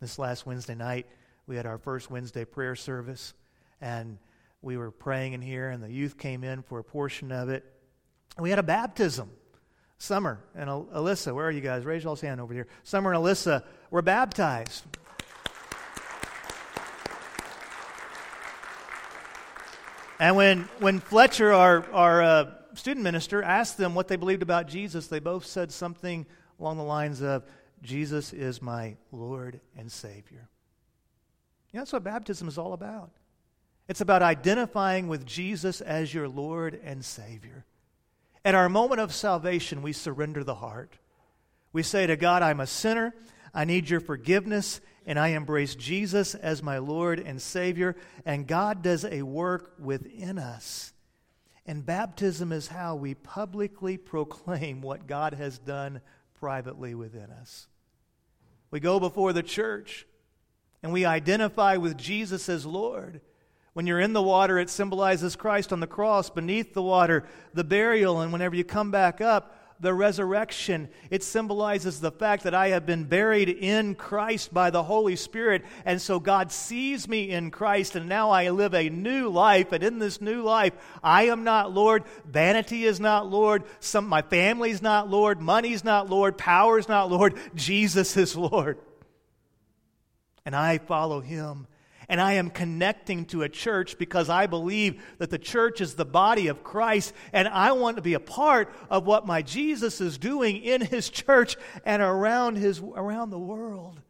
This 0.00 0.18
last 0.18 0.46
Wednesday 0.46 0.74
night, 0.74 1.06
we 1.46 1.56
had 1.56 1.66
our 1.66 1.76
first 1.76 2.10
Wednesday 2.10 2.46
prayer 2.46 2.74
service, 2.74 3.34
and 3.82 4.16
we 4.64 4.76
were 4.76 4.90
praying 4.90 5.34
in 5.34 5.42
here, 5.42 5.70
and 5.70 5.82
the 5.82 5.90
youth 5.90 6.18
came 6.18 6.42
in 6.42 6.62
for 6.62 6.78
a 6.78 6.84
portion 6.84 7.30
of 7.30 7.48
it. 7.48 7.64
We 8.38 8.50
had 8.50 8.58
a 8.58 8.64
baptism. 8.64 9.30
Summer 9.98 10.40
and 10.54 10.68
Alyssa, 10.68 11.34
where 11.34 11.46
are 11.46 11.50
you 11.50 11.60
guys? 11.60 11.84
Raise 11.84 12.04
y'all's 12.04 12.20
hand 12.20 12.40
over 12.40 12.52
here. 12.52 12.66
Summer 12.82 13.12
and 13.12 13.22
Alyssa 13.22 13.62
were 13.90 14.02
baptized. 14.02 14.84
And 20.18 20.36
when, 20.36 20.68
when 20.78 21.00
Fletcher, 21.00 21.52
our, 21.52 21.88
our 21.92 22.22
uh, 22.22 22.50
student 22.74 23.04
minister, 23.04 23.42
asked 23.42 23.78
them 23.78 23.94
what 23.94 24.08
they 24.08 24.16
believed 24.16 24.42
about 24.42 24.68
Jesus, 24.68 25.06
they 25.06 25.20
both 25.20 25.46
said 25.46 25.72
something 25.72 26.26
along 26.58 26.76
the 26.76 26.84
lines 26.84 27.22
of, 27.22 27.44
Jesus 27.82 28.32
is 28.32 28.62
my 28.62 28.96
Lord 29.12 29.60
and 29.76 29.92
Savior. 29.92 30.48
You 31.72 31.78
know, 31.78 31.80
that's 31.80 31.92
what 31.92 32.04
baptism 32.04 32.48
is 32.48 32.56
all 32.56 32.72
about. 32.72 33.10
It's 33.88 34.00
about 34.00 34.22
identifying 34.22 35.08
with 35.08 35.26
Jesus 35.26 35.80
as 35.80 36.14
your 36.14 36.28
Lord 36.28 36.80
and 36.84 37.04
Savior. 37.04 37.64
At 38.44 38.54
our 38.54 38.68
moment 38.68 39.00
of 39.00 39.14
salvation, 39.14 39.82
we 39.82 39.92
surrender 39.92 40.44
the 40.44 40.54
heart. 40.54 40.98
We 41.72 41.82
say 41.82 42.06
to 42.06 42.16
God, 42.16 42.42
I'm 42.42 42.60
a 42.60 42.66
sinner. 42.66 43.14
I 43.52 43.64
need 43.64 43.88
your 43.88 44.00
forgiveness 44.00 44.80
and 45.06 45.18
I 45.18 45.28
embrace 45.28 45.74
Jesus 45.74 46.34
as 46.34 46.62
my 46.62 46.78
Lord 46.78 47.20
and 47.20 47.40
Savior, 47.40 47.94
and 48.24 48.46
God 48.46 48.82
does 48.82 49.04
a 49.04 49.22
work 49.22 49.74
within 49.78 50.38
us. 50.38 50.92
And 51.66 51.84
baptism 51.84 52.52
is 52.52 52.68
how 52.68 52.96
we 52.96 53.14
publicly 53.14 53.96
proclaim 53.96 54.80
what 54.80 55.06
God 55.06 55.34
has 55.34 55.58
done 55.58 56.00
privately 56.38 56.94
within 56.94 57.30
us. 57.30 57.68
We 58.70 58.80
go 58.80 58.98
before 58.98 59.32
the 59.32 59.42
church 59.42 60.06
and 60.82 60.92
we 60.92 61.04
identify 61.04 61.76
with 61.76 61.96
Jesus 61.96 62.48
as 62.48 62.66
Lord. 62.66 63.20
When 63.74 63.86
you're 63.86 64.00
in 64.00 64.12
the 64.12 64.22
water, 64.22 64.58
it 64.58 64.70
symbolizes 64.70 65.36
Christ 65.36 65.72
on 65.72 65.80
the 65.80 65.86
cross. 65.86 66.30
Beneath 66.30 66.74
the 66.74 66.82
water, 66.82 67.24
the 67.52 67.64
burial. 67.64 68.20
And 68.20 68.32
whenever 68.32 68.54
you 68.54 68.64
come 68.64 68.90
back 68.90 69.20
up, 69.20 69.60
the 69.80 69.92
resurrection. 69.92 70.88
It 71.10 71.22
symbolizes 71.22 72.00
the 72.00 72.12
fact 72.12 72.44
that 72.44 72.54
I 72.54 72.68
have 72.68 72.86
been 72.86 73.04
buried 73.04 73.48
in 73.48 73.96
Christ 73.96 74.54
by 74.54 74.70
the 74.70 74.82
Holy 74.82 75.16
Spirit. 75.16 75.64
And 75.84 76.00
so 76.00 76.20
God 76.20 76.52
sees 76.52 77.08
me 77.08 77.30
in 77.30 77.50
Christ, 77.50 77.96
and 77.96 78.08
now 78.08 78.30
I 78.30 78.50
live 78.50 78.74
a 78.74 78.88
new 78.88 79.28
life. 79.28 79.72
And 79.72 79.82
in 79.82 79.98
this 79.98 80.20
new 80.20 80.42
life, 80.42 80.72
I 81.02 81.24
am 81.24 81.44
not 81.44 81.72
Lord. 81.72 82.04
Vanity 82.24 82.84
is 82.84 83.00
not 83.00 83.28
Lord. 83.28 83.64
Some, 83.80 84.06
my 84.08 84.22
family's 84.22 84.82
not 84.82 85.10
Lord. 85.10 85.40
Money's 85.40 85.84
not 85.84 86.08
Lord. 86.08 86.38
Power's 86.38 86.88
not 86.88 87.10
Lord. 87.10 87.34
Jesus 87.54 88.16
is 88.16 88.36
Lord. 88.36 88.78
And 90.46 90.54
I 90.54 90.78
follow 90.78 91.20
him 91.20 91.66
and 92.08 92.20
I 92.20 92.34
am 92.34 92.50
connecting 92.50 93.24
to 93.26 93.42
a 93.42 93.48
church 93.48 93.98
because 93.98 94.28
I 94.28 94.46
believe 94.46 95.02
that 95.18 95.30
the 95.30 95.38
church 95.38 95.80
is 95.80 95.94
the 95.94 96.04
body 96.04 96.48
of 96.48 96.62
Christ, 96.62 97.12
and 97.32 97.48
I 97.48 97.72
want 97.72 97.96
to 97.96 98.02
be 98.02 98.14
a 98.14 98.20
part 98.20 98.72
of 98.90 99.06
what 99.06 99.26
my 99.26 99.42
Jesus 99.42 100.00
is 100.00 100.18
doing 100.18 100.56
in 100.58 100.80
his 100.80 101.08
church 101.10 101.56
and 101.84 102.02
around, 102.02 102.56
his, 102.56 102.80
around 102.80 103.30
the 103.30 103.38
world. 103.38 104.00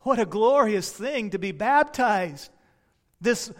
What 0.00 0.18
a 0.18 0.26
glorious 0.26 0.92
thing 0.92 1.30
to 1.30 1.38
be 1.38 1.52
baptized. 1.52 2.50
This 3.20 3.50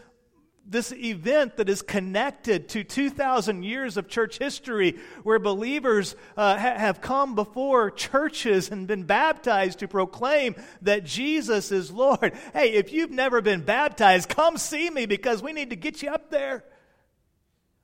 this 0.66 0.92
event 0.92 1.56
that 1.56 1.68
is 1.68 1.82
connected 1.82 2.68
to 2.70 2.84
2,000 2.84 3.62
years 3.62 3.96
of 3.96 4.08
church 4.08 4.38
history 4.38 4.98
where 5.22 5.38
believers 5.38 6.16
uh, 6.36 6.56
ha- 6.56 6.78
have 6.78 7.00
come 7.00 7.34
before 7.34 7.90
churches 7.90 8.70
and 8.70 8.86
been 8.86 9.04
baptized 9.04 9.80
to 9.80 9.88
proclaim 9.88 10.54
that 10.82 11.04
Jesus 11.04 11.70
is 11.70 11.90
Lord. 11.90 12.32
Hey, 12.52 12.72
if 12.72 12.92
you've 12.92 13.10
never 13.10 13.42
been 13.42 13.60
baptized, 13.60 14.28
come 14.28 14.56
see 14.56 14.88
me 14.88 15.06
because 15.06 15.42
we 15.42 15.52
need 15.52 15.70
to 15.70 15.76
get 15.76 16.02
you 16.02 16.10
up 16.10 16.30
there. 16.30 16.64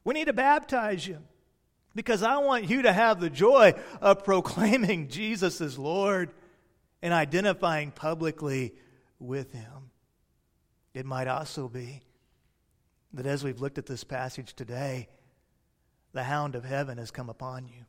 We 0.03 0.15
need 0.15 0.27
to 0.27 0.33
baptize 0.33 1.07
you 1.07 1.19
because 1.95 2.23
I 2.23 2.39
want 2.39 2.71
you 2.71 2.83
to 2.83 2.93
have 2.93 3.21
the 3.21 3.31
joy 3.31 3.75
of 4.01 4.25
proclaiming 4.25 5.09
Jesus 5.09 5.61
is 5.61 5.79
Lord 5.79 6.31
and 7.03 7.13
identifying 7.13 7.91
publicly 7.91 8.75
with 9.19 9.53
Him. 9.53 9.91
It 10.95 11.05
might 11.05 11.29
also 11.29 11.69
be 11.69 12.03
that 13.13 13.27
as 13.27 13.43
we've 13.43 13.61
looked 13.61 13.79
at 13.79 13.87
this 13.87 14.05
passage 14.05 14.55
today, 14.55 15.09
the 16.13 16.25
hound 16.25 16.55
of 16.55 16.65
heaven 16.65 16.99
has 16.99 17.11
come 17.11 17.29
upon 17.29 17.69
you. 17.69 17.85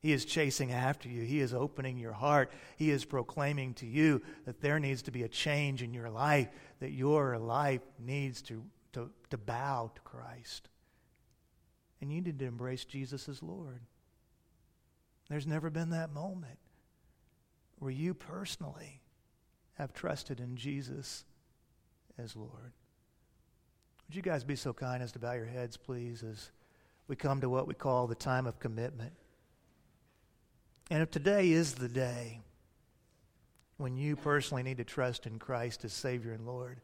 He 0.00 0.12
is 0.12 0.26
chasing 0.26 0.70
after 0.70 1.08
you. 1.08 1.22
He 1.22 1.40
is 1.40 1.54
opening 1.54 1.96
your 1.96 2.12
heart. 2.12 2.52
He 2.76 2.90
is 2.90 3.06
proclaiming 3.06 3.72
to 3.74 3.86
you 3.86 4.20
that 4.44 4.60
there 4.60 4.78
needs 4.78 5.00
to 5.02 5.10
be 5.10 5.22
a 5.22 5.28
change 5.28 5.82
in 5.82 5.94
your 5.94 6.10
life, 6.10 6.48
that 6.80 6.92
your 6.92 7.38
life 7.38 7.80
needs 7.98 8.42
to, 8.42 8.62
to, 8.92 9.10
to 9.30 9.38
bow 9.38 9.90
to 9.94 10.00
Christ. 10.02 10.68
And 12.02 12.12
you 12.12 12.20
need 12.20 12.38
to 12.38 12.44
embrace 12.44 12.84
Jesus 12.84 13.30
as 13.30 13.42
Lord. 13.42 13.80
There's 15.30 15.46
never 15.46 15.70
been 15.70 15.90
that 15.90 16.12
moment 16.12 16.58
where 17.78 17.90
you 17.90 18.12
personally 18.12 19.00
have 19.78 19.94
trusted 19.94 20.38
in 20.38 20.56
Jesus 20.56 21.24
as 22.18 22.36
Lord. 22.36 22.72
Would 24.08 24.16
you 24.16 24.22
guys 24.22 24.44
be 24.44 24.56
so 24.56 24.72
kind 24.72 25.02
as 25.02 25.12
to 25.12 25.18
bow 25.18 25.32
your 25.32 25.46
heads, 25.46 25.76
please, 25.76 26.22
as 26.22 26.50
we 27.08 27.16
come 27.16 27.40
to 27.40 27.48
what 27.48 27.66
we 27.66 27.74
call 27.74 28.06
the 28.06 28.14
time 28.14 28.46
of 28.46 28.58
commitment? 28.58 29.12
And 30.90 31.02
if 31.02 31.10
today 31.10 31.50
is 31.50 31.74
the 31.74 31.88
day 31.88 32.40
when 33.78 33.96
you 33.96 34.16
personally 34.16 34.62
need 34.62 34.76
to 34.76 34.84
trust 34.84 35.26
in 35.26 35.38
Christ 35.38 35.84
as 35.84 35.92
Savior 35.92 36.32
and 36.32 36.46
Lord, 36.46 36.80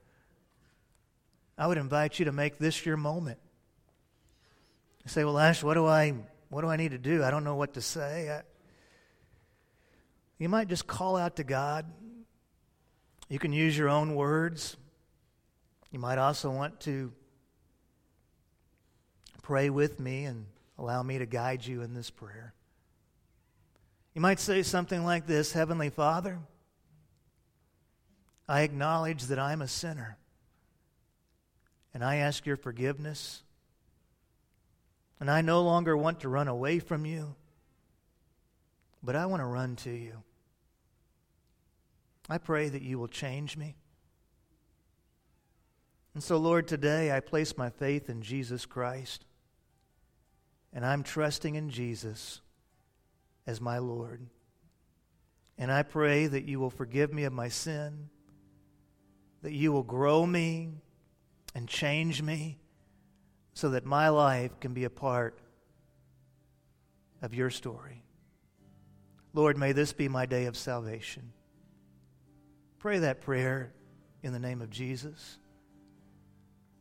I 1.59 1.67
would 1.67 1.79
invite 1.79 2.19
you 2.19 2.25
to 2.25 2.33
make 2.33 2.59
this 2.59 2.87
your 2.87 2.97
moment. 2.97 3.39
Say, 5.07 5.25
"Well, 5.25 5.39
Ash, 5.39 5.63
what 5.63 5.75
do 5.75 5.87
I 5.87 6.15
what 6.49 6.63
do 6.63 6.69
I 6.69 6.77
need 6.77 6.93
to 6.93 6.99
do? 6.99 7.23
I 7.25 7.31
don't 7.31 7.45
know 7.45 7.57
what 7.57 7.75
to 7.75 7.83
say." 7.83 8.31
I, 8.31 8.43
you 10.39 10.49
might 10.49 10.69
just 10.69 10.87
call 10.87 11.17
out 11.17 11.37
to 11.37 11.45
God. 11.45 11.85
You 13.29 13.39
can 13.39 13.53
use 13.53 13.77
your 13.77 13.89
own 13.89 14.15
words. 14.15 14.77
You 15.91 15.99
might 15.99 16.19
also 16.19 16.51
want 16.51 16.81
to 16.81 17.13
pray 19.43 19.71
with 19.71 19.99
me 19.99 20.25
and 20.25 20.47
allow 20.79 21.03
me 21.03 21.19
to 21.19 21.27
guide 21.27 21.67
you 21.67 21.83
in 21.83 21.95
this 21.95 22.11
prayer. 22.11 22.55
You 24.15 24.21
might 24.21 24.41
say 24.41 24.63
something 24.63 25.05
like 25.05 25.27
this 25.27 25.53
Heavenly 25.53 25.91
Father, 25.91 26.39
I 28.49 28.63
acknowledge 28.63 29.25
that 29.25 29.39
I'm 29.39 29.63
a 29.63 29.69
sinner, 29.69 30.19
and 31.95 32.05
I 32.05 32.17
ask 32.17 32.47
your 32.47 32.57
forgiveness. 32.57 33.43
And 35.21 35.31
I 35.31 35.43
no 35.43 35.63
longer 35.63 35.97
want 35.97 36.21
to 36.21 36.31
run 36.31 36.49
away 36.49 36.79
from 36.79 37.05
you, 37.05 37.35
but 39.03 39.15
I 39.15 39.27
want 39.27 39.43
to 39.43 39.47
run 39.47 39.77
to 39.77 39.91
you. 39.91 40.23
I 42.29 42.39
pray 42.39 42.71
that 42.71 42.81
you 42.81 42.99
will 42.99 43.09
change 43.09 43.57
me. 43.57 43.77
And 46.15 46.23
so, 46.23 46.37
Lord, 46.37 46.67
today 46.67 47.13
I 47.13 47.21
place 47.21 47.57
my 47.57 47.71
faith 47.71 48.11
in 48.11 48.23
Jesus 48.23 48.67
Christ, 48.67 49.25
and 50.73 50.85
I'm 50.85 51.03
trusting 51.03 51.55
in 51.55 51.71
Jesus 51.71 52.41
as 53.47 53.61
my 53.61 53.79
Lord. 53.79 54.27
And 55.57 55.71
I 55.71 55.83
pray 55.83 56.27
that 56.27 56.45
you 56.45 56.59
will 56.59 56.71
forgive 56.71 57.13
me 57.13 57.25
of 57.25 57.33
my 57.33 57.49
sin, 57.49 58.09
that 59.43 59.53
you 59.53 59.73
will 59.73 59.83
grow 59.83 60.27
me 60.27 60.73
and 61.55 61.69
change 61.69 62.23
me 62.23 62.59
so 63.55 63.71
that 63.71 63.85
my 63.85 64.09
life 64.09 64.59
can 64.61 64.73
be 64.73 64.85
a 64.85 64.91
part 64.91 65.39
of 67.23 67.35
your 67.35 67.51
story. 67.51 68.03
Lord, 69.33 69.57
may 69.57 69.73
this 69.73 69.93
be 69.93 70.09
my 70.09 70.27
day 70.27 70.47
of 70.47 70.57
salvation. 70.57 71.33
Pray 72.79 72.99
that 73.01 73.21
prayer 73.21 73.73
in 74.23 74.33
the 74.33 74.39
name 74.39 74.61
of 74.61 74.71
Jesus. 74.71 75.39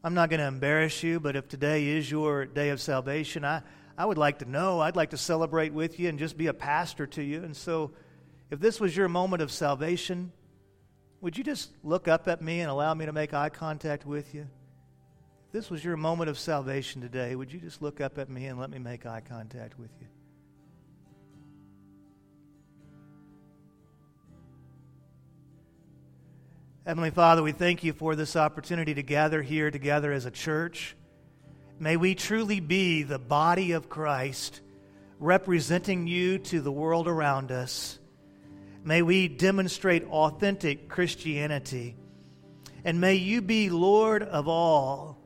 I'm 0.03 0.13
not 0.13 0.29
going 0.29 0.39
to 0.39 0.47
embarrass 0.47 1.03
you, 1.03 1.19
but 1.19 1.35
if 1.35 1.49
today 1.49 1.87
is 1.87 2.09
your 2.09 2.45
day 2.45 2.69
of 2.69 2.79
salvation, 2.79 3.43
I, 3.43 3.61
I 3.97 4.05
would 4.05 4.17
like 4.17 4.39
to 4.39 4.45
know. 4.45 4.79
I'd 4.79 4.95
like 4.95 5.09
to 5.09 5.17
celebrate 5.17 5.73
with 5.73 5.99
you 5.99 6.07
and 6.07 6.17
just 6.17 6.37
be 6.37 6.47
a 6.47 6.53
pastor 6.53 7.05
to 7.07 7.23
you. 7.23 7.43
And 7.43 7.55
so, 7.55 7.91
if 8.49 8.59
this 8.61 8.79
was 8.79 8.95
your 8.95 9.09
moment 9.09 9.41
of 9.41 9.51
salvation, 9.51 10.31
would 11.19 11.37
you 11.37 11.43
just 11.43 11.71
look 11.83 12.07
up 12.07 12.29
at 12.29 12.41
me 12.41 12.61
and 12.61 12.69
allow 12.71 12.93
me 12.93 13.05
to 13.07 13.11
make 13.11 13.33
eye 13.33 13.49
contact 13.49 14.05
with 14.05 14.33
you? 14.33 14.47
If 15.47 15.51
this 15.51 15.69
was 15.69 15.83
your 15.83 15.97
moment 15.97 16.29
of 16.29 16.39
salvation 16.39 17.01
today, 17.01 17.35
would 17.35 17.51
you 17.51 17.59
just 17.59 17.81
look 17.81 17.99
up 17.99 18.17
at 18.17 18.29
me 18.29 18.45
and 18.45 18.57
let 18.57 18.69
me 18.69 18.79
make 18.79 19.05
eye 19.05 19.21
contact 19.27 19.77
with 19.77 19.91
you? 19.99 20.07
Heavenly 26.89 27.11
Father, 27.11 27.43
we 27.43 27.51
thank 27.51 27.83
you 27.83 27.93
for 27.93 28.15
this 28.15 28.35
opportunity 28.35 28.95
to 28.95 29.03
gather 29.03 29.43
here 29.43 29.69
together 29.69 30.11
as 30.11 30.25
a 30.25 30.31
church. 30.31 30.95
May 31.77 31.97
we 31.97 32.15
truly 32.15 32.59
be 32.59 33.03
the 33.03 33.19
body 33.19 33.73
of 33.73 33.89
Christ, 33.89 34.61
representing 35.19 36.07
you 36.07 36.39
to 36.39 36.61
the 36.61 36.71
world 36.71 37.07
around 37.07 37.51
us. 37.51 37.99
May 38.83 39.03
we 39.03 39.27
demonstrate 39.27 40.03
authentic 40.05 40.89
Christianity. 40.89 41.95
And 42.83 42.99
may 42.99 43.13
you 43.13 43.43
be 43.43 43.69
Lord 43.69 44.23
of 44.23 44.47
all. 44.47 45.21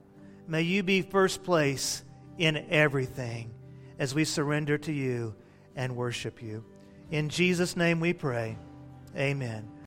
May 0.46 0.64
you 0.64 0.84
be 0.84 1.02
first 1.02 1.46
place 1.46 2.04
in 2.38 2.58
everything 2.72 3.54
as 4.00 4.14
we 4.14 4.26
surrender 4.26 4.78
to 4.80 4.92
you 4.92 5.34
and 5.78 5.96
worship 5.96 6.44
you. 6.44 6.66
In 7.10 7.30
Jesus' 7.30 7.78
name 7.78 8.02
we 8.02 8.12
pray. 8.12 8.58
Amen. 9.16 9.74